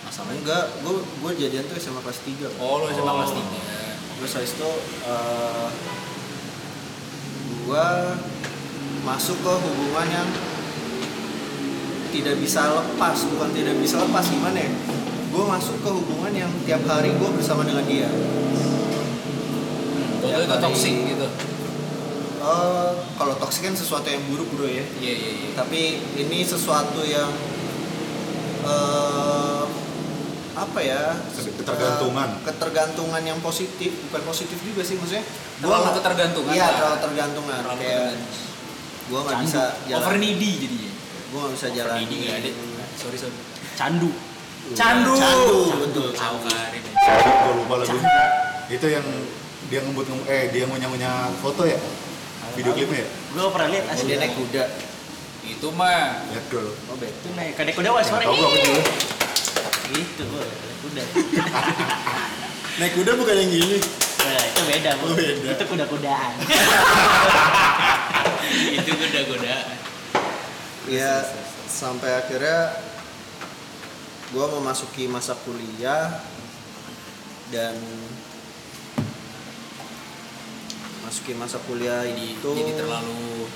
[0.00, 3.16] Masalahnya enggak gue gue jadian tuh SMA kelas 3 Oh, lu SMA Oh.
[3.20, 3.44] kelas 3.
[4.18, 4.70] Terus habis itu
[5.06, 5.68] eh,
[7.68, 7.88] gue
[9.06, 10.28] masuk ke hubungan yang
[12.10, 13.16] tidak bisa lepas.
[13.30, 14.72] Bukan tidak bisa lepas gimana ya?
[15.30, 18.10] Gue masuk ke hubungan yang tiap hari gue bersama dengan dia.
[20.18, 21.28] Tuh itu toxic gitu.
[22.38, 24.82] Eh, kalau toksik kan sesuatu yang buruk bro ya.
[24.98, 25.48] Iya iya iya.
[25.54, 27.30] tapi ini sesuatu yang
[28.66, 29.64] eh
[30.58, 31.02] apa ya?
[31.38, 32.28] Ketergantungan.
[32.34, 33.90] Eh, ketergantungan yang positif.
[34.10, 35.22] Bukan positif juga sih maksudnya.
[35.62, 37.58] Terlalu nggak- ketergantungan iya terlalu tergantungan.
[37.62, 38.46] Terlalu kayak ketergantungan.
[39.08, 39.46] gue nggak Candu.
[39.48, 40.04] bisa jalan.
[40.04, 40.92] Over needy jadinya.
[41.28, 41.94] gue nggak bisa jalan.
[41.96, 42.50] Needy nggak ada.
[42.98, 43.36] Sorry sorry.
[43.72, 44.10] Candu.
[44.74, 45.14] Candu.
[45.16, 46.08] candu betul.
[46.12, 46.82] Tahu Karim.
[46.84, 47.98] gue lupa lagi.
[48.68, 49.06] Itu yang
[49.68, 51.78] dia ngebut ngebut eh dia ngunyah ngunyah foto ya?
[52.52, 53.08] Video klipnya ya?
[53.32, 54.08] Gue pernah lihat asli.
[54.08, 54.64] dia naik kuda.
[55.48, 56.20] Itu mah.
[56.28, 56.72] Lihat dulu.
[56.90, 57.56] Oh bet Itu naik.
[57.56, 58.24] Kadek kuda wah suara
[59.88, 60.42] gue Gitu gue
[60.80, 61.02] kuda.
[62.78, 63.78] naik kuda bukan yang gini
[64.18, 65.04] Nah, itu beda, Bu.
[65.04, 65.48] Oh, beda.
[65.48, 66.32] Itu kuda-kudaan.
[68.76, 69.56] itu goda-goda.
[70.86, 71.12] ya
[71.66, 72.74] sampai akhirnya
[74.28, 76.18] gue memasuki masa kuliah
[77.48, 77.74] dan
[81.00, 83.46] masuki masa kuliah Jadi itu jadi terlalu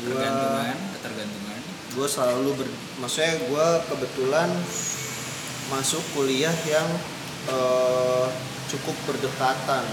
[0.00, 1.60] gua- tergantungan, ketergantungan.
[1.90, 4.48] gue selalu ber maksudnya gue kebetulan
[5.70, 6.88] masuk kuliah yang
[7.48, 8.26] eh,
[8.70, 9.86] cukup berdekatan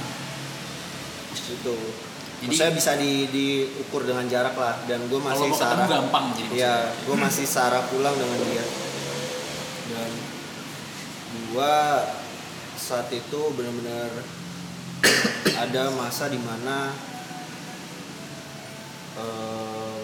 [1.37, 5.87] gitu Jadi- maksudnya bisa di diukur dengan jarak lah dan gue Kalau masih ketemu sarah
[5.89, 8.65] gampang jadi Iya, gue masih sarah pulang dengan dia.
[9.89, 10.11] Dan
[11.49, 11.75] gue
[12.77, 14.11] saat itu benar-benar
[15.65, 16.93] ada masa di mana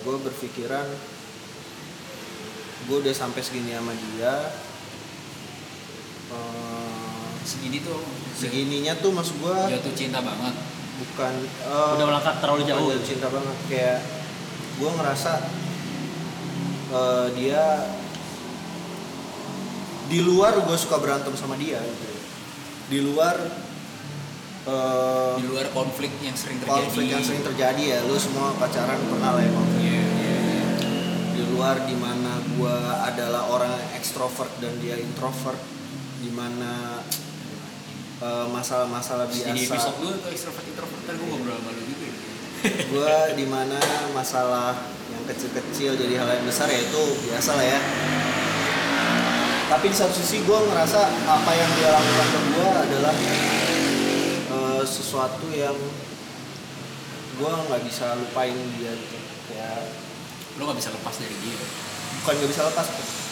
[0.03, 0.87] gue berpikiran
[2.83, 4.35] gue udah sampai segini sama dia.
[6.25, 7.99] Eh, segini tuh
[8.33, 10.55] segininya tuh maksud gue jatuh cinta banget.
[10.95, 12.87] bukan eh, Udah melangkah terlalu jauh.
[12.87, 13.99] jatuh cinta banget kayak
[14.73, 15.33] gue ngerasa
[16.89, 17.63] eh, dia
[20.05, 22.07] di luar gue suka berantem sama dia gitu.
[22.87, 23.35] di luar
[24.63, 26.79] eh, Di luar konflik yang sering terjadi.
[26.79, 30.63] konflik yang sering terjadi ya lu semua pacaran pernah lah ya konflik Iya, iya, iya.
[31.31, 35.59] di luar di mana gue adalah orang ekstrovert dan dia introvert
[36.23, 37.03] di mana
[38.23, 42.07] eh, masalah-masalah biasa episode gue tuh extrovert introvert kan gue ngobrol sama lu juga.
[42.07, 42.15] ya.
[42.87, 43.79] gue di mana
[44.15, 44.71] masalah
[45.11, 47.79] yang kecil-kecil jadi hal yang besar ya itu biasa lah ya
[49.67, 53.15] tapi di satu sisi gue ngerasa apa yang dia lakukan ke gue adalah
[54.55, 55.75] eh, sesuatu yang
[57.33, 59.17] gue nggak bisa lupain dia gitu
[59.51, 59.83] kayak
[60.53, 61.57] Lu gak bisa lepas dari dia.
[62.21, 62.87] bukan nggak bisa lepas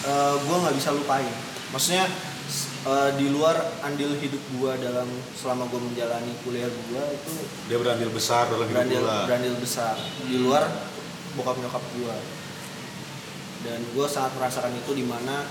[0.10, 1.32] eh, gue nggak bisa lupain
[1.72, 2.04] maksudnya
[2.82, 7.32] eh, di luar andil hidup gue dalam selama gue menjalani kuliah gue itu
[7.68, 9.18] Dia berandil besar dalam hidup berandil gua.
[9.28, 9.96] berandil besar.
[10.26, 10.64] Di luar
[11.32, 12.16] bokap nyokap gua.
[13.62, 15.46] Dan gua sangat merasakan itu di mana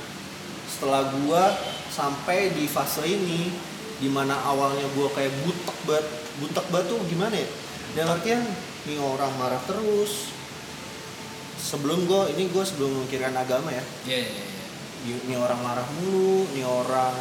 [0.67, 1.55] setelah gua
[1.89, 3.55] sampai di fase ini
[3.97, 6.07] di mana awalnya gua kayak butek banget
[6.43, 7.49] butek banget tuh gimana ya?
[7.95, 8.43] Dan artian
[8.85, 10.35] nih orang marah terus.
[11.61, 13.85] Sebelum gua ini gua sebelum memikirkan agama ya.
[14.05, 14.60] Iya, iya, iya.
[15.01, 17.17] Ini orang marah mulu, ini orang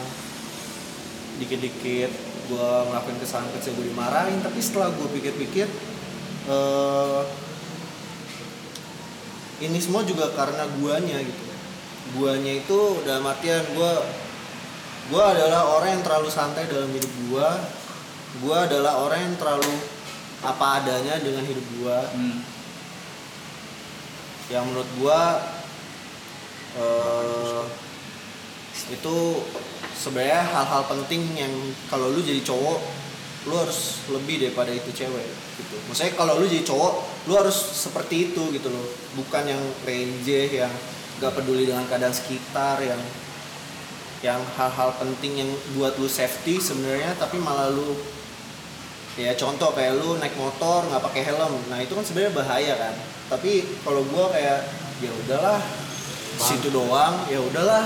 [1.39, 2.11] dikit-dikit
[2.49, 5.67] gue ngelakuin kesalahan kecil gue dimarahin, tapi setelah gue pikir-pikir
[6.49, 7.21] eh
[9.59, 11.45] ini semua juga karena guanya gitu.
[12.19, 13.93] Guanya itu dalam artian gue
[15.09, 17.49] gue adalah orang yang terlalu santai dalam hidup gue.
[18.43, 19.73] Gue adalah orang yang terlalu
[20.39, 22.39] apa adanya dengan hidup gue Hmm.
[24.49, 25.37] yang menurut gua
[26.77, 27.63] eh
[28.89, 29.17] itu
[29.93, 31.53] sebenarnya hal-hal penting yang
[31.89, 32.79] kalau lu jadi cowok
[33.47, 35.75] lu harus lebih daripada itu cewek gitu.
[35.87, 36.93] Maksudnya kalau lu jadi cowok
[37.29, 38.85] lu harus seperti itu gitu loh.
[39.15, 40.71] Bukan yang renje yang
[41.19, 42.99] gak peduli dengan keadaan sekitar yang
[44.19, 47.95] yang hal-hal penting yang buat lu safety sebenarnya tapi malah lu
[49.15, 52.95] ya contoh kayak lu naik motor nggak pakai helm nah itu kan sebenarnya bahaya kan
[53.31, 54.67] tapi kalau gua kayak
[54.99, 55.63] ya udahlah
[56.41, 57.83] situ doang ya udahlah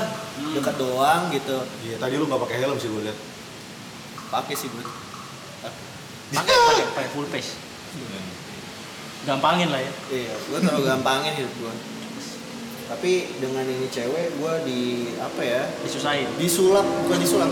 [0.51, 3.17] dekat doang gitu Iya, tadi lu nggak pakai helm sih gue lihat.
[4.29, 4.85] pakai sih gue
[6.33, 7.53] Pakai pakai pakai full face.
[9.23, 9.91] Gampangin lah ya.
[10.09, 11.73] iya gue terlalu gampangin hidup gua
[12.83, 16.27] tapi dengan ini cewek gua di apa ya Disusahin.
[16.35, 17.47] disulap bukan disulap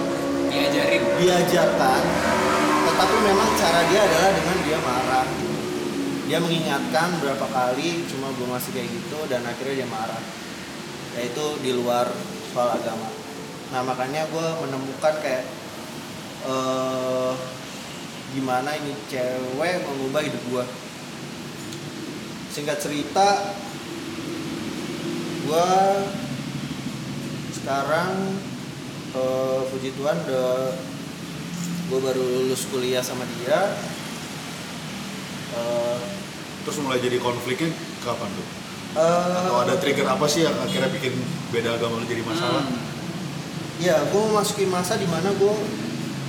[0.51, 0.99] Diajarin.
[1.17, 2.01] diajarkan
[2.83, 5.25] tetapi memang cara dia adalah dengan dia marah
[6.27, 10.19] dia mengingatkan berapa kali cuma gue masih kayak gitu dan akhirnya dia marah
[11.17, 12.07] yaitu di luar
[12.51, 13.07] soal agama.
[13.71, 15.43] Nah makanya gue menemukan kayak
[16.41, 17.33] eh
[18.31, 20.65] gimana ini cewek mengubah hidup gue
[22.51, 23.55] singkat cerita
[25.47, 25.69] gue
[27.59, 28.11] sekarang
[29.15, 30.73] eh, puji Tuhan udah
[31.91, 33.75] gue baru lulus kuliah sama dia.
[35.51, 35.99] Eh,
[36.61, 37.73] Terus mulai jadi konfliknya
[38.05, 38.60] kapan tuh?
[38.93, 41.13] Eh, Atau ada trigger apa sih yang akhirnya bikin
[41.49, 42.63] beda agama lu jadi masalah?
[42.63, 42.79] Hmm.
[43.77, 45.53] ya gue memasuki masa di mana gue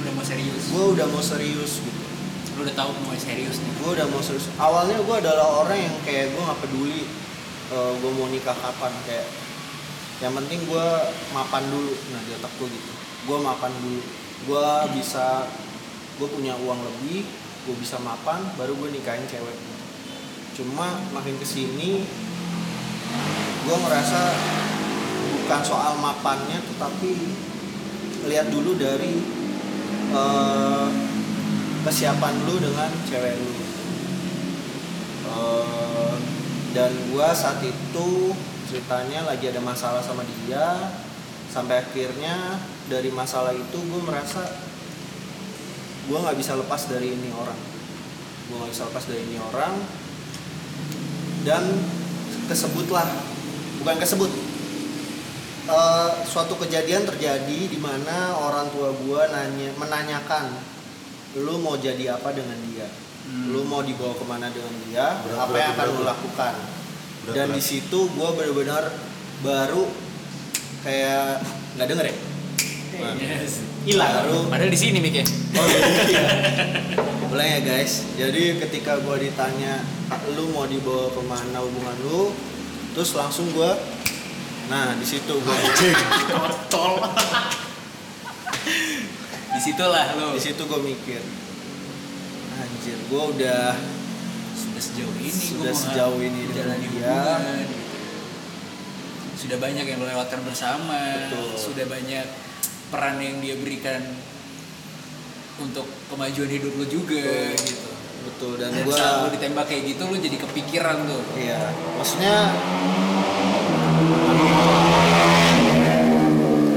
[0.03, 0.63] Udah mau serius.
[0.67, 2.01] gue udah mau serius gitu
[2.53, 3.73] Lu udah tahu mau serius nih.
[3.77, 7.03] gue udah mau serius awalnya gue adalah orang yang kayak gue nggak peduli
[7.73, 9.25] gue mau nikah kapan kayak
[10.21, 10.87] yang penting gue
[11.33, 12.93] mapan dulu nah di otak gue gitu
[13.25, 14.03] gue mapan dulu
[14.43, 15.49] gue bisa
[16.21, 17.25] gue punya uang lebih
[17.65, 19.57] gue bisa mapan baru gue nikahin cewek
[20.53, 22.05] cuma makin ke sini
[23.63, 24.21] gue ngerasa
[25.43, 27.13] bukan soal mapannya tetapi
[28.27, 29.23] lihat dulu dari
[30.15, 30.89] eh,
[31.83, 33.53] kesiapan lu dengan cewek lu.
[35.33, 36.15] Eh,
[36.73, 38.33] dan gua saat itu
[38.71, 40.89] ceritanya lagi ada masalah sama dia
[41.53, 42.57] sampai akhirnya
[42.89, 44.41] dari masalah itu gue merasa
[46.09, 47.61] gue nggak bisa lepas dari ini orang.
[48.49, 49.75] Gue nggak bisa lepas dari ini orang.
[51.45, 51.63] Dan
[52.49, 53.05] kesebutlah
[53.83, 54.31] bukan kesebut
[55.63, 60.51] Eh, suatu kejadian terjadi di mana orang tua gua nanya menanyakan
[61.39, 62.91] lu mau jadi apa dengan dia
[63.47, 66.11] lu mau dibawa ke mana dengan dia Berat, apa berat, yang akan berat, lu berat.
[66.11, 66.55] lakukan
[67.23, 68.91] Berat, dan di situ gua benar-benar
[69.47, 69.87] baru
[70.83, 71.47] kayak
[71.79, 72.17] nggak denger ya
[72.93, 73.65] Nah, Yes.
[73.89, 74.13] Hilang.
[74.13, 75.25] baru Padahal di sini Mik ya.
[75.57, 75.65] Oh
[76.13, 76.27] iya.
[77.33, 78.05] Ulang ya guys.
[78.21, 79.81] Jadi ketika gua ditanya
[80.37, 82.37] lu mau dibawa ke mana hubungan lu,
[82.93, 83.75] terus langsung gua
[84.63, 85.53] Nah, di situ gua
[86.73, 86.97] Tol.
[89.53, 91.21] Di situlah lo di situ gua mikir.
[92.57, 93.77] Anjir, gua udah
[94.57, 96.89] sudah sejauh ini Sudah gua sejauh ini dengan dia.
[96.89, 97.77] gitu.
[99.45, 101.53] Sudah banyak yang lo lewatkan bersama, Betul.
[101.59, 102.27] sudah banyak
[102.89, 104.01] peran yang dia berikan
[105.61, 107.92] untuk kemajuan hidup lo juga gitu.
[108.43, 111.23] Betul dan Dan gua saat lo ditembak kayak gitu lo jadi kepikiran tuh.
[111.39, 111.63] iya,
[111.95, 112.37] maksudnya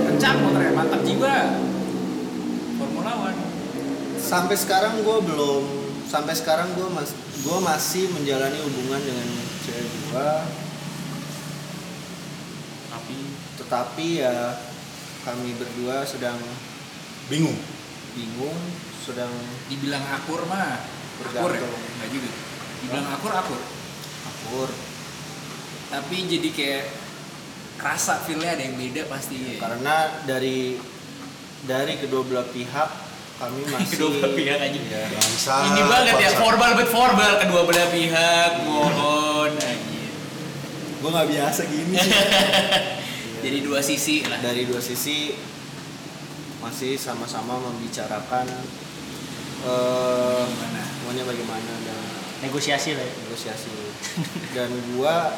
[0.05, 1.35] Kencang motornya, mantap jiwa.
[2.77, 3.39] Formula One.
[4.21, 5.63] sampai sekarang gua belum
[6.05, 9.27] sampai sekarang gua mas gua masih menjalani hubungan dengan
[9.65, 10.45] cewek gua
[12.93, 13.17] Tapi
[13.57, 14.53] tetapi ya
[15.25, 16.37] kami berdua sedang
[17.25, 17.57] bingung
[18.13, 18.59] bingung
[19.01, 19.33] sedang
[19.65, 20.77] Dibilang akur mah,
[21.23, 21.61] akur ya?
[21.63, 22.29] Enggak juga.
[22.83, 23.59] Dibilang akur akur.
[24.25, 24.69] akur
[25.85, 26.83] Tapi jadi kayak
[27.75, 29.59] kerasa feelnya ada yang beda pasti.
[29.59, 30.79] karena dari
[31.65, 32.89] dari kedua belah pihak
[33.35, 34.79] kami masih kedua belah pihak aja.
[34.79, 35.01] Iya.
[35.11, 40.11] bangsa Ini banget ya, formal bet formal kedua belah pihak, mohon anjir.
[41.03, 42.13] gue nggak biasa gini sih.
[43.45, 44.41] Jadi dua sisi lah.
[44.41, 45.35] dari dua sisi
[46.63, 48.49] masih sama-sama membicarakan
[49.69, 50.84] eh Gimana?
[51.05, 51.97] Maunya bagaimana dan
[52.41, 53.01] negosiasi lah.
[53.01, 53.13] ya.
[53.23, 53.69] negosiasi
[54.51, 55.29] dan gua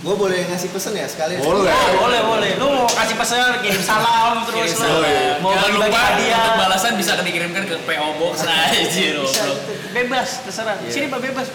[0.00, 1.68] gua boleh ngasih pesen ya sekali Boleh.
[1.68, 2.50] Oh, boleh boleh.
[2.56, 5.04] Lu mau kasih pesan, kirim salam terus Kirim salam.
[5.04, 5.36] iya.
[5.38, 6.40] Mau Jangan bagi-bagi lupa hadiah.
[6.40, 9.54] untuk balasan bisa dikirimkan ke PO Box aja Bisa, bro.
[9.92, 10.76] bebas, terserah.
[10.80, 10.88] Iya.
[10.88, 11.46] Sini Pak bebas.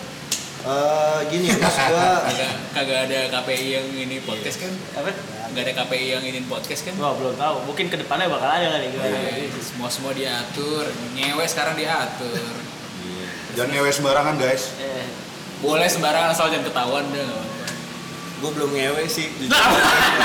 [0.65, 2.25] Eh, gini gua Kagak
[2.73, 4.73] kagak ada KPI yang ini podcast kan?
[4.95, 5.13] Apa?
[5.53, 6.97] Gak ada KPI yang ini podcast kan?
[6.97, 7.55] Wah, belum tahu.
[7.65, 9.13] Mungkin ke depannya bakal ada kali gimana.
[9.29, 12.49] Eh, Semua semua diatur, ngewe sekarang diatur.
[13.53, 15.05] jangan ngewe sembarangan guys Eh,
[15.57, 17.23] Boleh sembarangan asal jangan ketahuan deh.
[18.35, 19.31] gua belum ngewe sih.
[19.47, 19.69] Nah,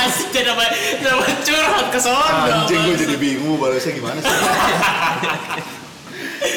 [0.02, 0.66] asik jadi apa?
[0.98, 2.18] Jadi curhat ke sono.
[2.18, 4.26] anjing gue jadi bingung balasnya gimana sih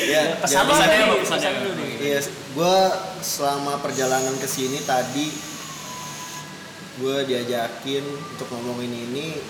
[0.05, 1.13] ya Pesan jadi- pesannya apa?
[1.15, 1.79] Pesannya pesan dulu apa?
[1.79, 1.93] nih.
[1.99, 2.19] Iya,
[2.53, 2.75] gue
[3.19, 5.27] selama perjalanan ke sini tadi
[6.93, 9.41] gue diajakin untuk ngomongin ini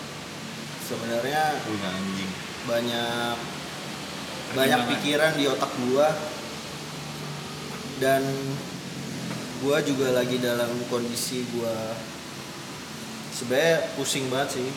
[0.81, 2.31] sebenarnya anjing
[2.63, 3.35] banyak
[4.53, 6.07] banyak pikiran di otak gue
[7.99, 8.23] dan
[9.59, 11.75] gue juga lagi dalam kondisi gue
[13.33, 14.69] sebenarnya pusing banget sih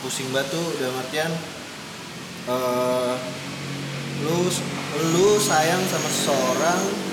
[0.00, 1.30] pusing banget tuh dalam artian
[2.48, 3.14] eh,
[4.20, 4.52] lu
[5.16, 7.12] lu sayang sama seseorang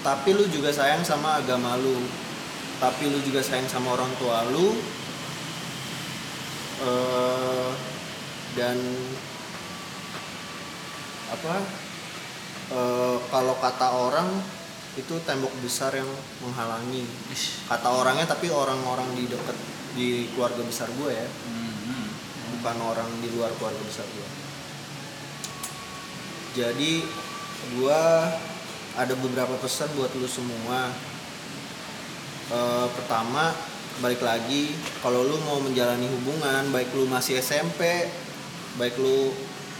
[0.00, 1.96] tapi lu juga sayang sama agama lu.
[2.80, 4.72] Tapi lu juga sayang sama orang tua lu
[6.80, 7.70] eh,
[8.56, 8.76] dan
[11.28, 11.54] apa
[12.72, 14.28] eh, kalau kata orang
[14.96, 16.08] itu tembok besar yang
[16.40, 17.04] menghalangi.
[17.68, 19.56] Kata orangnya tapi orang-orang di dekat
[19.92, 21.28] di keluarga besar gue ya.
[21.28, 21.59] Hmm,
[22.60, 24.28] bukan orang di luar keluarga besar gue
[26.50, 26.92] jadi
[27.78, 28.02] gue
[28.98, 30.90] ada beberapa pesan buat lu semua.
[32.50, 33.54] Eh, pertama
[34.02, 38.08] balik lagi kalau lu mau menjalani hubungan baik lu masih SMP
[38.80, 39.30] baik lu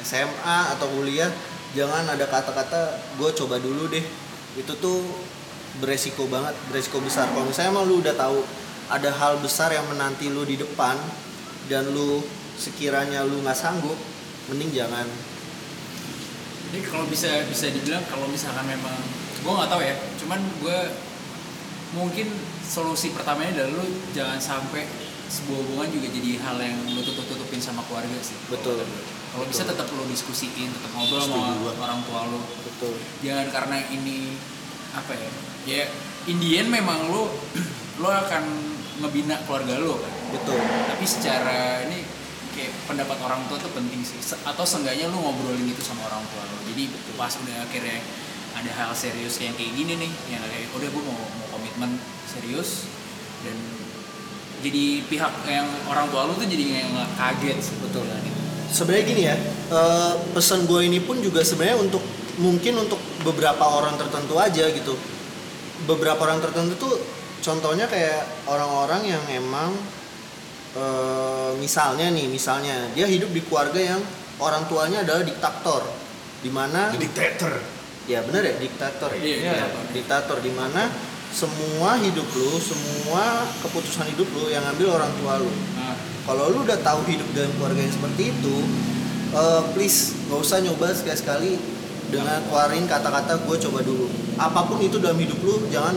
[0.05, 1.33] SMA atau kuliah
[1.73, 4.07] jangan ada kata-kata gue coba dulu deh.
[4.55, 5.03] Itu tuh
[5.83, 7.27] beresiko banget beresiko besar.
[7.35, 8.47] Kalau misalnya emang lu udah tahu
[8.95, 10.95] ada hal besar yang menanti lu di depan
[11.67, 12.23] dan lu
[12.61, 13.97] sekiranya lu nggak sanggup
[14.53, 15.09] mending jangan
[16.71, 18.95] Jadi kalau bisa bisa dibilang kalau misalkan memang
[19.41, 20.79] gue nggak tahu ya, cuman gue
[21.99, 22.31] mungkin
[22.63, 24.87] solusi pertamanya adalah lu jangan sampai
[25.31, 28.39] sebuah hubungan juga jadi hal yang lu tutup tutupin sama keluarga sih.
[28.47, 28.87] Betul.
[29.31, 32.43] Kalau bisa tetap lu diskusiin, tetap ngobrol sama orang tua lu.
[32.67, 34.35] betul Jangan karena ini
[34.95, 35.31] apa ya?
[35.67, 35.83] Ya
[36.31, 37.27] Indian memang lu
[38.03, 38.45] lu akan
[39.03, 40.15] ngebina keluarga lu kan.
[40.35, 42.20] betul Tapi secara ini
[42.61, 46.45] kayak pendapat orang tua tuh penting sih atau seenggaknya lu ngobrolin itu sama orang tua
[46.45, 48.05] lu jadi pas udah akhirnya
[48.53, 51.97] ada hal serius yang kayak gini nih yang kayak udah gue mau mau komitmen
[52.29, 52.85] serius
[53.41, 53.57] dan
[54.61, 58.05] jadi pihak yang orang tua lu tuh jadi yang kaget sih Betul.
[58.05, 58.41] dengan itu.
[58.69, 59.37] sebenarnya gini ya
[59.73, 62.05] eh, pesan gue ini pun juga sebenarnya untuk
[62.37, 65.01] mungkin untuk beberapa orang tertentu aja gitu
[65.89, 66.95] beberapa orang tertentu tuh
[67.41, 69.73] contohnya kayak orang-orang yang emang
[70.75, 74.01] eh, misalnya nih misalnya dia hidup di keluarga yang
[74.39, 75.83] orang tuanya adalah diktator
[76.41, 77.53] di mana The dictator.
[78.09, 79.21] ya bener ya diktator ya?
[79.21, 79.83] Iya, Iya, diktator.
[79.93, 80.83] diktator di mana
[81.31, 85.47] semua hidup lu semua keputusan hidup lu yang ambil orang tua lu.
[85.79, 85.95] Nah,
[86.27, 88.57] kalau lu udah tahu hidup dalam keluarga yang seperti itu
[89.31, 91.55] eh, please nggak usah nyoba sekali-sekali
[92.11, 94.11] dengan keluarin kata-kata gue coba dulu.
[94.35, 95.95] Apa pun itu dalam hidup lu jangan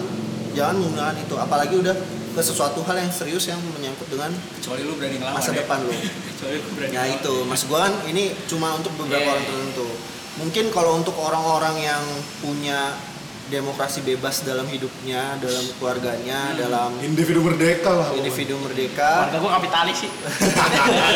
[0.54, 1.34] jangan menggunakan itu.
[1.34, 1.96] Apalagi udah
[2.34, 5.62] ke sesuatu hal yang serius yang menyangkut dengan kecuali lu berani ngelawan masa ya.
[5.62, 5.94] depan lu
[6.30, 7.18] kecuali lu berani Ya ngelawan.
[7.18, 9.88] itu, mas gua kan ini cuma untuk beberapa Iya, orang tertentu.
[10.36, 12.04] Mungkin kalau untuk orang-orang yang
[12.40, 12.98] punya
[13.46, 18.10] demokrasi bebas dalam hidupnya, dalam keluarganya, dalam Individu merdeka lah.
[18.12, 20.10] individu merdeka, Keluarga gue kapitalis sih.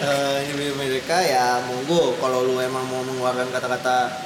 [0.00, 2.16] eh, individu merdeka ya monggo.
[2.16, 4.24] Kalau lu emang mau mengeluarkan kata-kata,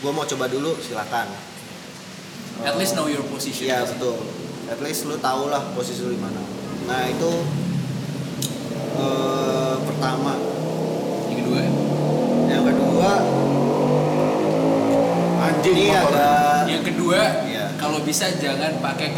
[0.00, 1.28] gua mau coba dulu, silakan.
[2.62, 4.14] at least know your position Iya betul.
[4.66, 6.40] At least lu tau lah posisi lu di mana.
[6.84, 7.30] Nah itu
[8.94, 10.34] eh, pertama.
[11.26, 11.60] yang kedua
[12.46, 13.10] Yang kedua
[15.40, 17.64] Anjing ini agak yang kedua Iya.
[17.76, 19.12] kalau bisa jangan pakai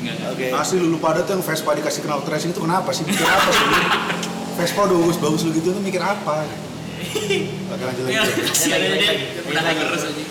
[0.00, 0.32] Enggak, enggak.
[0.32, 0.46] Oke.
[0.50, 3.04] Asli lu, pada tuh yang Vespa dikasih kenal tracing itu kenapa sih?
[3.04, 3.66] Mikir apa sih?
[4.56, 6.42] Vespa udah bagus-bagus lu gitu tuh mikir apa?
[7.72, 8.40] Oke lanjut Ya, lagi.
[8.40, 9.24] Lagi, aja lagi, dia lagi.
[9.46, 9.80] udah Lagi.
[9.84, 10.24] terus aja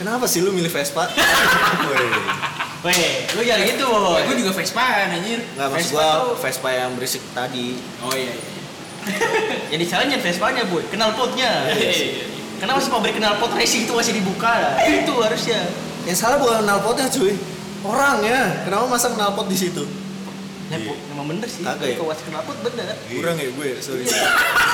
[0.00, 1.04] Kenapa sih lu milih Vespa?
[2.80, 3.28] Weh.
[3.36, 6.90] Lu jangan gitu, ya, gue juga Vespaan anjir Nggak maksud Vespa gua tuh- Vespa yang
[6.96, 7.76] berisik tadi.
[8.00, 8.60] oh iya iya
[9.72, 10.80] Jadi salahnya Vespanya, boy.
[10.88, 11.68] Kenal potnya.
[11.68, 12.24] Iya, iya, iya.
[12.56, 14.76] Kenapa sih pabrik kenal pot racing itu masih dibuka?
[14.80, 15.60] Itu harusnya.
[16.04, 17.32] Yang salah bukan knalpotnya cuy.
[17.80, 18.64] Orangnya.
[18.64, 19.84] Kenapa masang knalpot di situ?
[20.68, 20.76] Ya.
[20.80, 21.64] Bu, memang bener sih.
[21.64, 21.96] Kagak ya?
[21.96, 22.92] Kenal pot bener.
[23.08, 24.04] Kurang ya gue, sorry.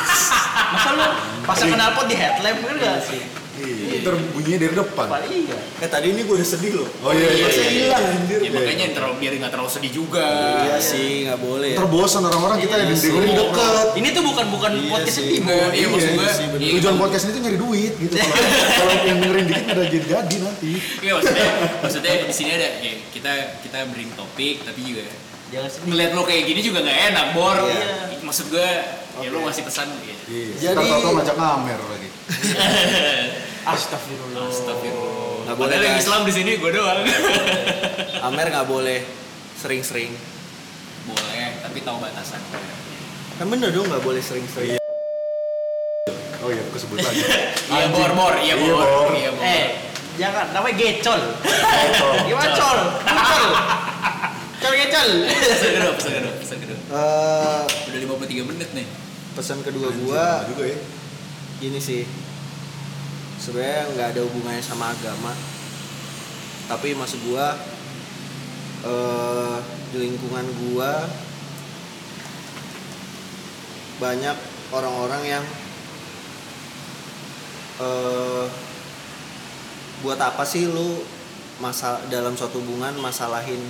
[0.74, 1.06] Masa lu
[1.46, 3.22] pasang kenal pot di headlamp kan enggak sih?
[3.56, 5.06] Iya, ntar bunyinya dari depan.
[5.08, 5.58] Paling iya.
[5.80, 6.88] eh tadi ini gue udah sedih loh.
[7.00, 7.44] Oh iya iya.
[7.48, 7.70] Masa iya.
[7.72, 8.38] hilang anjir.
[8.44, 10.26] ya makanya terlalu biar nggak terlalu sedih juga
[10.62, 11.78] Iya sih, nggak boleh ya.
[11.80, 13.86] Ntar bosan orang-orang kita yang Iya dengerin deket.
[13.96, 15.24] Ini tuh bukan bukan Iya podcast sih.
[15.24, 15.68] sedih, boy.
[15.72, 16.30] iya maksud Iya, gue
[16.60, 18.14] iya, Tujuan podcast ini tuh nyari duit gitu.
[18.78, 20.70] Kalau yang dengerin dikit ada jadi-jadi nanti.
[21.00, 21.48] Iya maksudnya
[21.80, 23.32] maksudnya di sini ada ya kita
[23.64, 25.04] kita bring topik tapi juga
[25.46, 25.86] Jangan sedih.
[25.88, 28.18] ngeliat lo kayak gini juga nggak enak bor Iya.
[28.20, 28.70] maksud gue
[29.18, 29.44] ya lo Oke.
[29.46, 30.16] ngasih pesan ya.
[30.26, 30.54] Iya.
[30.70, 32.08] Jadi- tau ngajak ngamer lagi.
[33.66, 34.46] Astagfirullah.
[34.46, 35.98] Astagfirullah Nggak boleh, Padahal yang.
[35.98, 37.02] Islam di sini gue doang
[38.26, 38.98] Amer nggak boleh
[39.56, 40.10] sering-sering.
[41.04, 42.42] boleh tapi tahu batasan
[43.36, 44.74] Kan bener dong nggak boleh sering-sering.
[46.40, 47.22] Oh iya, aku sebut lagi.
[47.72, 49.66] iya bor bor iya Iya, bor iya bor Eh,
[50.16, 51.20] jangan namanya gecol.
[52.24, 52.78] Gimana col?
[53.02, 53.44] Col.
[54.56, 55.08] Col gecol.
[55.26, 55.92] kedua
[56.38, 58.86] pesan kedua Eh, udah 53 menit nih
[59.36, 60.78] pesan kedua Anjir, gua juga ya.
[61.60, 62.08] ini sih
[63.36, 65.36] sebenarnya nggak ada hubungannya sama agama
[66.72, 67.52] tapi maksud gua
[68.88, 69.56] eh
[69.92, 71.04] di lingkungan gua
[74.00, 74.36] banyak
[74.72, 75.44] orang-orang yang
[77.84, 78.48] eh
[80.00, 81.04] buat apa sih lu
[81.60, 83.60] masa dalam suatu hubungan masalahin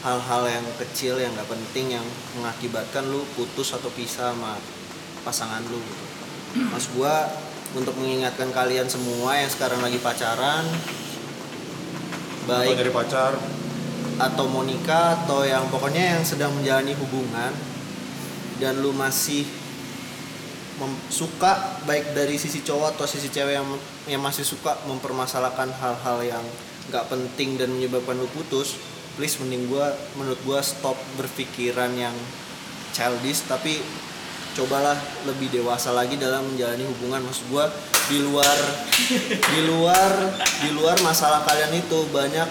[0.00, 2.06] hal-hal yang kecil yang nggak penting yang
[2.38, 4.56] mengakibatkan lu putus atau pisah sama
[5.26, 6.04] pasangan lu gitu.
[6.72, 7.28] Mas gua
[7.76, 10.64] untuk mengingatkan kalian semua yang sekarang lagi pacaran
[12.48, 13.36] baik dari pacar,
[14.16, 17.52] atau mau nikah atau yang pokoknya yang sedang menjalani hubungan
[18.58, 19.44] dan lu masih
[21.10, 23.66] suka baik dari sisi cowok atau sisi cewek yang
[24.06, 26.44] yang masih suka mempermasalahkan hal-hal yang
[26.90, 28.78] nggak penting dan menyebabkan lu putus
[29.18, 32.14] please mending gua menurut gua stop berpikiran yang
[32.94, 33.82] childish tapi
[34.58, 37.22] cobalah lebih dewasa lagi dalam menjalani hubungan.
[37.22, 37.70] Maksud gua
[38.10, 38.58] di luar
[39.54, 40.10] di luar
[40.66, 42.48] di luar masalah kalian itu banyak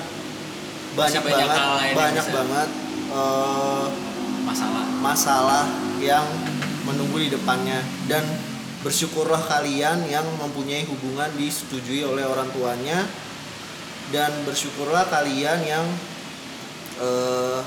[0.95, 2.69] banyak, banyak banget banyak banget
[3.11, 3.85] eh,
[4.47, 4.83] masalah.
[5.03, 5.65] masalah
[5.99, 6.23] yang
[6.87, 7.83] menunggu di depannya.
[8.07, 8.23] Dan
[8.87, 13.03] bersyukurlah kalian yang mempunyai hubungan disetujui oleh orang tuanya.
[14.07, 15.85] Dan bersyukurlah kalian yang
[17.03, 17.59] eh,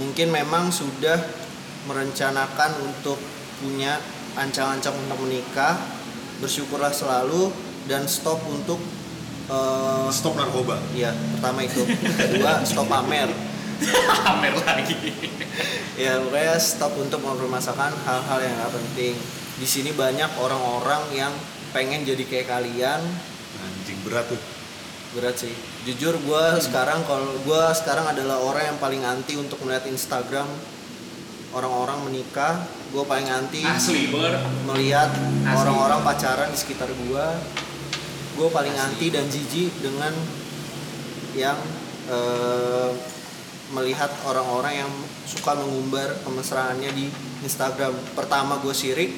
[0.00, 1.20] mungkin memang sudah
[1.86, 3.20] merencanakan untuk
[3.60, 3.96] punya
[4.36, 5.80] ancang-ancang untuk menikah
[6.44, 7.48] bersyukurlah selalu
[7.88, 8.76] dan stop untuk
[9.48, 10.76] eh, stop narkoba.
[10.92, 11.82] ya pertama itu.
[11.88, 13.30] Kedua stop pamer.
[14.24, 14.96] Pamer lagi.
[16.00, 19.14] Ya pokoknya stop untuk mempermasalahkan hal-hal yang gak penting.
[19.56, 21.32] Di sini banyak orang-orang yang
[21.76, 23.00] pengen jadi kayak kalian.
[23.60, 24.40] Anjing berat tuh.
[25.12, 25.52] berat sih.
[25.88, 30.44] Jujur gue sekarang kalau gue sekarang adalah orang yang paling anti untuk melihat Instagram
[31.56, 32.60] orang-orang menikah
[32.96, 34.08] gue gue paling anti asli
[34.64, 35.52] melihat Asli.
[35.52, 37.28] orang-orang pacaran di sekitar gua.
[38.40, 40.16] Gue paling anti dan jijik dengan
[41.36, 41.60] yang
[42.08, 42.90] eh,
[43.76, 44.92] melihat orang-orang yang
[45.28, 47.12] suka mengumbar kemesraannya di
[47.44, 47.92] Instagram.
[48.16, 49.12] Pertama gue sirik.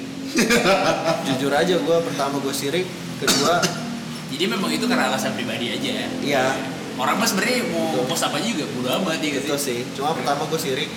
[1.30, 2.86] Jujur aja gue pertama gue sirik.
[3.22, 3.62] Kedua
[4.34, 6.46] jadi memang itu karena alasan pribadi aja iya.
[6.98, 8.10] Orang mah sebenarnya mau Betul.
[8.10, 9.86] post apa juga bodo amat ya itu sih?
[9.94, 10.90] cuma pertama gue sirik.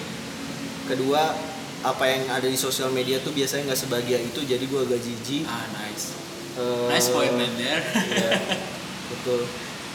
[0.89, 1.51] Kedua
[1.81, 5.43] apa yang ada di sosial media tuh biasanya nggak sebahagia itu jadi gue agak jijik
[5.45, 6.13] ah nice
[6.51, 8.59] Eh, nice point man there Iya,
[9.07, 9.47] betul.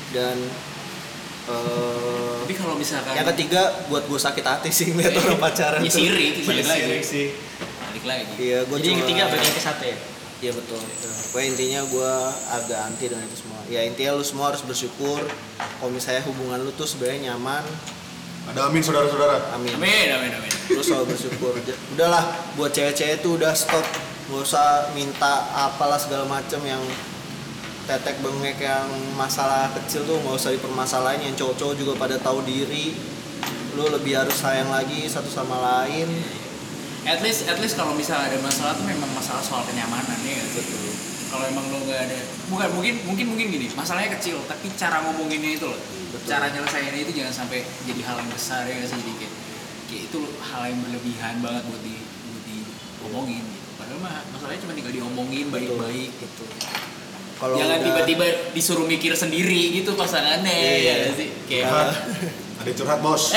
[0.08, 0.36] Dan
[1.46, 5.78] eh, tapi kalau misalkan yang ketiga buat gue sakit hati sih ngeliat orang pacaran.
[5.78, 6.00] ya tuh.
[6.00, 7.26] sirik balik Iya, lagi sih.
[7.86, 9.98] balik lagi Iya, gue Jadi yang ketiga berarti yang ke satu ya.
[10.36, 10.80] Iya betul.
[11.26, 12.12] Pokoknya intinya gue
[12.50, 13.60] agak anti dengan itu semua.
[13.66, 15.20] Ya intinya lu semua harus bersyukur.
[15.56, 17.64] Kalau misalnya hubungan lu tuh sebenarnya nyaman,
[18.46, 19.54] Ada amin saudara-saudara.
[19.58, 19.74] amin.
[19.74, 21.54] amin amin amin Lu selalu bersyukur.
[21.94, 22.24] Udahlah,
[22.54, 23.82] buat cewek-cewek tuh udah stop.
[24.26, 26.82] Gak usah minta apalah segala macem yang
[27.86, 32.98] tetek bengek yang masalah kecil tuh nggak usah dipermasalahin yang cowok-cowok juga pada tahu diri
[33.78, 36.10] lu lebih harus sayang lagi satu sama lain
[37.06, 40.66] at least at least kalau misalnya ada masalah tuh memang masalah soal kenyamanan ya sih?
[41.30, 42.18] kalau emang lo nggak ada
[42.50, 46.05] bukan mungkin mungkin mungkin gini masalahnya kecil tapi cara ngomonginnya itu loh Betul.
[46.26, 49.32] Cara nyelesainnya itu jangan sampai jadi hal yang besar ya nggak sih jadi kayak,
[49.86, 54.72] kayak itu hal yang berlebihan banget buat di buat diomongin gitu padahal mah masalahnya cuma
[54.72, 56.44] tinggal diomongin baik-baik gitu
[57.36, 60.94] kalau jangan udah- tiba-tiba disuruh mikir sendiri gitu pasangannya Iya.
[61.04, 61.94] ya sih kayak Curhat.
[62.58, 63.24] Ada curhat bos.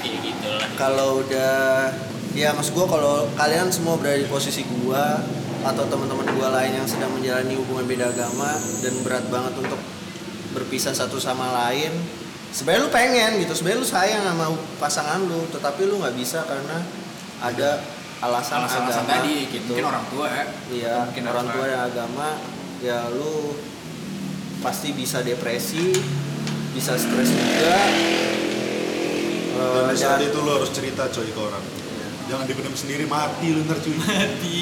[0.00, 1.92] kayak gitu lah kalau udah
[2.32, 5.20] ya maksud gua kalau kalian semua berada di posisi gua
[5.60, 9.78] atau teman-teman gua lain yang sedang menjalani hubungan beda agama dan berat banget untuk
[10.50, 11.94] berpisah satu sama lain
[12.50, 14.46] sebenarnya lu pengen gitu sebenarnya lu sayang sama
[14.76, 16.82] pasangan lu tetapi lu nggak bisa karena
[17.38, 17.78] ada
[18.20, 19.72] alasan, alasan-alasan agama tadi gitu.
[19.72, 22.28] mungkin orang tua ya Iya, Mungkin orang tua dan agama
[22.78, 23.56] ya lu
[24.60, 25.96] pasti bisa depresi,
[26.70, 27.78] bisa stres juga.
[29.56, 31.64] Dan Eh, di saat dan- itu lo harus cerita coy ke orang.
[32.26, 33.96] Jangan dipendam sendiri mati lu ntar cuy.
[34.00, 34.60] mati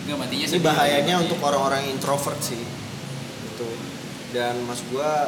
[0.00, 2.60] nggak matinya ini sih bahayanya untuk orang-orang introvert sih.
[4.30, 5.26] Dan mas gua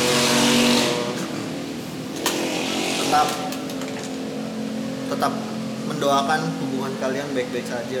[0.00, 1.04] eh,
[3.04, 3.28] tetap
[5.12, 5.32] tetap
[5.84, 8.00] mendoakan hubungan kalian baik-baik saja.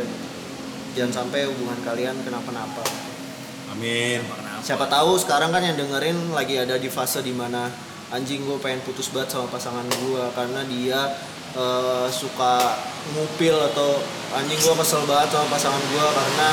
[0.96, 2.84] Jangan sampai hubungan kalian kenapa-napa.
[3.76, 4.24] Amin.
[4.64, 7.68] Siapa tahu sekarang kan yang dengerin lagi ada di fase di mana
[8.12, 11.00] anjing gue pengen putus banget sama pasangan gue karena dia
[11.54, 12.54] eh, suka
[13.12, 14.00] ngupil atau
[14.32, 16.48] anjing gue kesel banget sama pasangan gue karena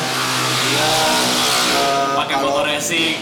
[0.59, 0.91] dia
[1.69, 3.15] eh, pakai kalau motor racing.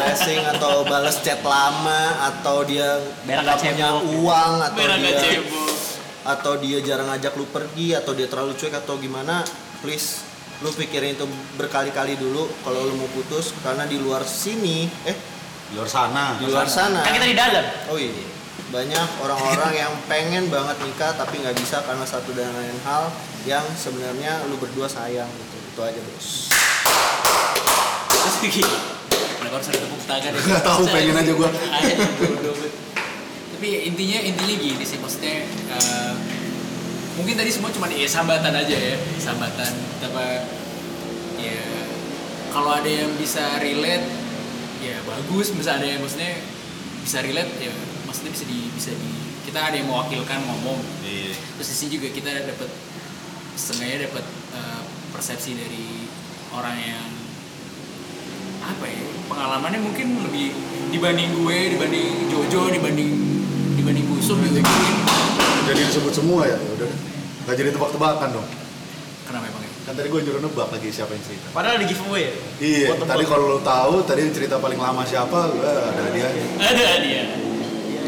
[0.00, 3.88] racing atau balas chat lama atau dia nggak gak punya
[4.20, 5.40] uang atau merah dia
[6.20, 9.40] atau dia jarang ngajak lu pergi atau dia terlalu cuek atau gimana
[9.80, 10.20] please
[10.60, 11.24] lu pikirin itu
[11.56, 15.16] berkali-kali dulu kalau lu mau putus karena di luar sini eh
[15.70, 16.34] Di luar sana.
[16.36, 17.00] di luar sana.
[17.06, 17.64] Kan kita di dalam.
[17.88, 18.10] oh iya
[18.70, 23.10] banyak orang-orang yang pengen banget nikah tapi nggak bisa karena satu dan lain hal
[23.42, 25.56] yang sebenarnya lu berdua sayang gitu.
[25.74, 26.54] Itu aja bos.
[28.14, 28.62] Terus gini
[29.42, 30.40] kenapa harus ada tepuk tangan ya?
[30.46, 31.50] Nggak tahu, pengen aja gua.
[33.58, 36.12] Tapi ya, intinya intinya gini sih maksudnya eh,
[37.18, 38.96] mungkin tadi semua cuma ya sambatan aja ya.
[39.18, 39.72] Sambatan
[40.06, 40.46] apa
[41.42, 41.62] ya
[42.54, 44.06] kalau ada yang bisa relate
[44.78, 45.50] ya bagus.
[45.58, 46.38] Bisa ada yang maksudnya
[47.02, 49.10] bisa relate ya maksudnya bisa di bisa di
[49.46, 51.30] kita ada yang mewakilkan ngomong Iya.
[51.54, 52.66] terus di sini juga kita dapat
[53.54, 54.82] setengahnya dapat eh,
[55.14, 56.10] persepsi dari
[56.50, 57.06] orang yang
[58.66, 60.50] apa ya pengalamannya mungkin lebih
[60.90, 63.10] dibanding gue dibanding Jojo dibanding
[63.78, 64.96] dibanding Busuk gitu mungkin
[65.70, 66.58] Jadi disebut semua ya.
[66.58, 66.90] Udah.
[67.46, 68.48] Gak jadi tebak-tebakan dong.
[69.22, 69.70] kenapa emang ya?
[69.86, 71.46] Kan tadi gue nyuruh nebak lagi siapa yang cerita.
[71.54, 72.34] Padahal di giveaway ya.
[72.58, 76.26] Iya, tadi kalau lo tahu tadi cerita paling lama siapa, gue ada dia.
[76.58, 77.49] ada dia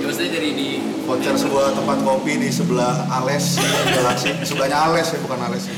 [0.03, 0.68] ya maksudnya dari di
[1.07, 3.55] Voucher sebuah tempat kopi di sebelah Ales,
[3.94, 4.34] Galaxy.
[4.42, 5.76] Sebelahnya Ales ya, bukan Ales ya.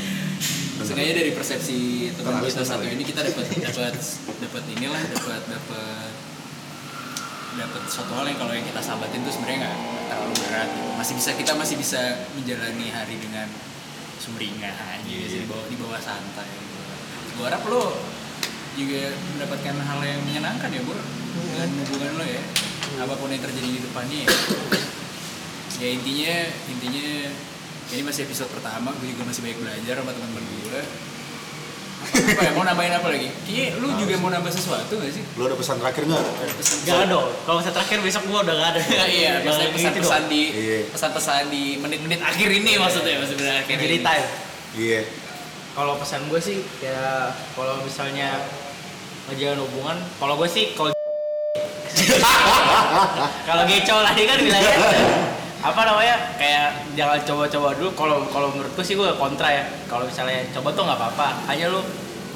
[0.85, 3.93] Sengaja dari persepsi teman kita satu ini kita dapat dapat
[4.37, 6.09] dapat inilah dapat dapat
[7.57, 9.77] dapat suatu hal yang kalau yang kita sahabatin tuh sebenarnya nggak
[10.13, 10.69] terlalu berat
[11.01, 13.49] masih bisa kita masih bisa menjalani hari dengan
[14.21, 14.77] sumringah
[15.09, 16.49] gitu sih di bawah di bawah santai.
[17.33, 17.97] Gua harap lo
[18.77, 21.01] juga mendapatkan hal yang menyenangkan ya bro
[21.33, 22.43] dengan hubungan lo ya
[22.97, 24.29] apa pun yang terjadi di depannya ya
[25.75, 26.35] ya intinya
[26.69, 27.07] intinya
[27.87, 30.81] ini masih episode pertama gue juga masih banyak belajar sama teman-teman gue
[32.05, 35.43] apa ya mau nambahin apa lagi kayaknya lu juga mau nambah sesuatu gak sih Lu
[35.43, 36.21] ada pesan terakhir nggak?
[36.85, 37.27] Gak ada dong.
[37.43, 38.81] Kalau saya terakhir besok gua udah gak ada.
[39.09, 40.29] iya biasanya gitu pesan-pesan dong.
[40.29, 40.79] di Iya.
[40.93, 44.05] pesan-pesan di menit-menit akhir ini maksudnya maksudnya akhir Jadi ini.
[44.05, 44.27] time.
[44.77, 45.01] Iya.
[45.73, 47.19] Kalau pesan gue sih kayak
[47.51, 48.29] kalau misalnya
[49.25, 50.94] ngejalan hubungan, kalau gue sih kalau
[53.47, 54.75] kalau gecol tadi kan bilangnya
[55.65, 57.89] apa namanya kayak jangan coba-coba dulu.
[57.97, 59.65] Kalau kalau menurut gue sih gue kontra ya.
[59.89, 61.27] Kalau misalnya coba tuh nggak apa-apa.
[61.49, 61.81] Hanya lu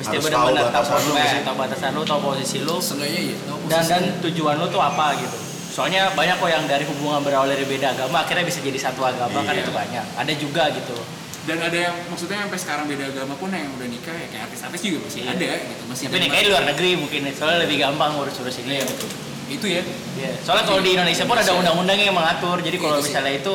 [0.01, 2.75] mesti benar-benar tahu tahu batasan lu eh, tahu batasan lu tahu posisi lu.
[3.05, 5.37] Iya tahu dan posisi dan tujuan lu tuh apa gitu.
[5.69, 9.45] Soalnya banyak kok yang dari hubungan berawal dari beda agama akhirnya bisa jadi satu agama
[9.45, 9.61] kan Iya.
[9.61, 10.05] itu banyak.
[10.17, 10.97] Ada juga gitu.
[11.45, 14.81] Dan ada yang maksudnya sampai sekarang beda agama pun yang udah nikah ya kayak artis-artis
[14.81, 15.37] juga masih Iya.
[15.37, 15.83] ada gitu.
[15.85, 19.65] Masih tapi nikahnya di luar negeri mungkin soalnya lebih gampang ngurus-ngurus ini Iya, gitu itu
[19.65, 19.81] ya
[20.15, 20.31] Iya.
[20.41, 22.57] Soalnya kalau di Indonesia pun ada undang-undang yang mengatur.
[22.59, 23.09] Jadi kalau Iya sih.
[23.09, 23.53] misalnya itu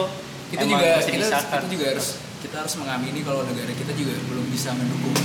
[0.50, 4.70] itu juga kita, kita juga harus kita harus mengamini kalau negara kita juga belum bisa
[4.70, 5.16] mendukung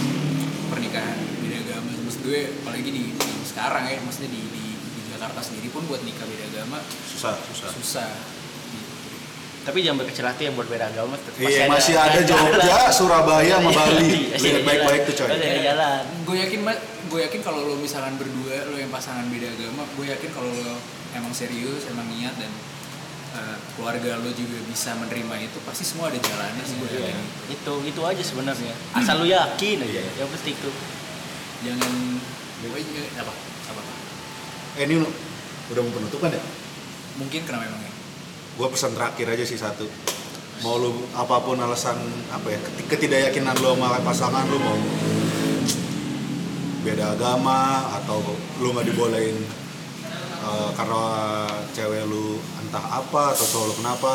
[0.68, 5.38] pernikahan beda agama maksud gue apalagi di, di sekarang ya maksudnya di, di, di Jakarta
[5.40, 7.70] sendiri pun buat nikah beda agama Susah, susah.
[7.72, 8.10] susah
[9.60, 11.14] Tapi jangan berkecil hati yang buat beda agama.
[11.14, 14.32] tetap Iya, masih ada Jogja, Surabaya, sama Bali.
[14.34, 15.28] Masih Lihat ada baik-baik tuh, coy.
[15.30, 16.02] Masih ada jalan.
[16.26, 16.78] gue yakin Mbak,
[17.10, 20.78] gue yakin kalau lo misalkan berdua lo yang pasangan beda agama gue yakin kalau lo
[21.12, 22.52] emang serius emang niat dan
[23.32, 27.02] eh, keluarga lo juga bisa menerima itu pasti semua ada jalannya sih gue Iya.
[27.04, 27.18] yakin
[27.50, 28.74] Itu itu aja sebenarnya.
[28.94, 30.00] Asal lu yakin aja.
[30.00, 30.12] Iya.
[30.18, 30.72] Yang penting itu.
[31.60, 31.92] jangan
[32.62, 33.34] gue juga apa
[33.68, 33.82] apa
[34.76, 34.96] Eh ini
[35.68, 36.42] udah mau penutupan ya?
[37.16, 37.92] mungkin kenapa emang ya
[38.56, 39.84] Gue pesan terakhir aja sih satu.
[40.60, 41.96] Mau lu apa pun alasan
[42.30, 44.76] apa ya keti- ketidakyakinan lu sama pasangan lu mau
[46.80, 48.24] beda agama atau
[48.64, 49.38] lu nggak dibolehin
[50.40, 51.04] eh, karena
[51.76, 54.14] cewek lu entah apa atau cowok lu kenapa.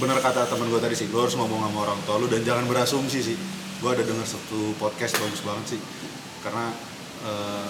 [0.00, 2.64] Bener kata temen gue tadi sih lu harus ngomong sama orang tua lu dan jangan
[2.66, 3.36] berasumsi sih.
[3.80, 5.80] Gue ada denger satu podcast bagus banget sih.
[6.42, 6.72] Karena
[7.22, 7.68] eh,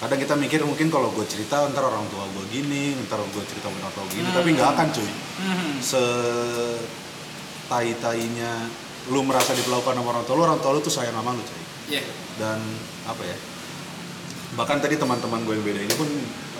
[0.00, 3.68] kadang kita mikir mungkin kalau gue cerita ntar orang tua gue gini ntar gue cerita
[3.68, 5.12] orang tua gini tapi nggak akan cuy.
[5.84, 6.04] Se
[7.68, 8.64] tai tainya
[9.12, 11.62] lu merasa diperlakukan sama orang tua lu orang tua lu tuh sayang sama lu cuy.
[12.00, 12.04] Ya
[12.38, 12.58] dan
[13.04, 13.36] apa ya?
[14.54, 16.06] Bahkan tadi teman-teman gue yang beda ini pun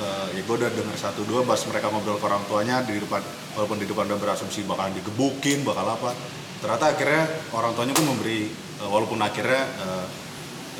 [0.03, 3.22] eh, ya gue udah dengar satu dua pas mereka ngobrol ke orang tuanya di depan
[3.55, 6.11] walaupun di depan udah berasumsi bakalan digebukin bakal apa.
[6.59, 7.22] Ternyata akhirnya
[7.55, 10.07] orang tuanya pun memberi eh, walaupun akhirnya eh,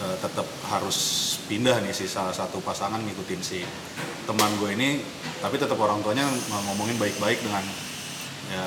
[0.03, 0.99] eh, tetap harus
[1.47, 3.63] pindah nih si salah satu pasangan ngikutin si
[4.25, 5.05] teman gue ini
[5.39, 7.63] tapi tetap orang tuanya ngomongin baik-baik dengan
[8.49, 8.67] ya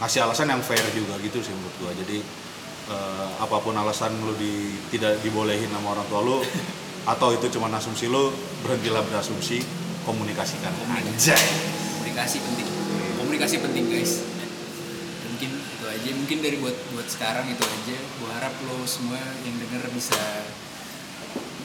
[0.00, 1.92] ngasih alasan yang fair juga gitu sih menurut gue.
[2.06, 2.18] Jadi
[2.90, 6.38] eh, apa pun alasan lu di, tidak dibolehin sama orang tua lu
[7.12, 8.28] atau itu cuma asumsi lu
[8.66, 9.62] berhentilah berasumsi
[10.04, 11.32] komunikasikan Komunikasi.
[11.32, 11.46] anjay
[11.96, 12.68] komunikasi penting
[13.16, 14.12] komunikasi penting guys
[15.30, 19.56] mungkin itu aja mungkin dari buat buat sekarang itu aja gue harap lo semua yang
[19.56, 20.20] denger bisa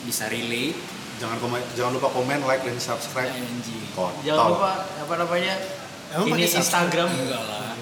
[0.06, 0.78] bisa relate
[1.16, 3.84] jangan komen, jangan lupa komen like dan subscribe anjing.
[4.20, 5.54] Jangan lupa apa namanya?
[6.12, 6.44] Emang ini?
[6.44, 7.08] Instagram.
[7.08, 7.72] enggak lah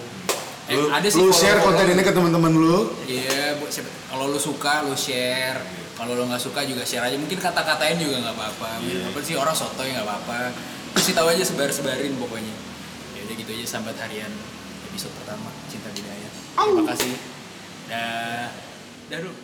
[0.67, 3.93] eh, lu, ada sih lu follow- share konten ini ke teman-teman lu Iya, buat siapa-
[4.07, 5.61] kalau lu suka lu share.
[5.95, 7.15] Kalau lu nggak suka juga share aja.
[7.15, 8.83] Mungkin kata-katain juga nggak apa-apa.
[8.83, 9.07] Iya.
[9.09, 10.51] Apa sih orang sotoy nggak apa-apa.
[10.93, 12.55] Kasih tahu aja sebar-sebarin pokoknya.
[13.15, 14.31] Ya udah gitu aja sambat harian
[14.85, 16.29] episode pertama Cinta Bidaya.
[16.55, 17.15] Terima kasih.
[17.87, 18.49] Dah.
[19.07, 19.31] Dah dulu.
[19.31, 19.44] Dah.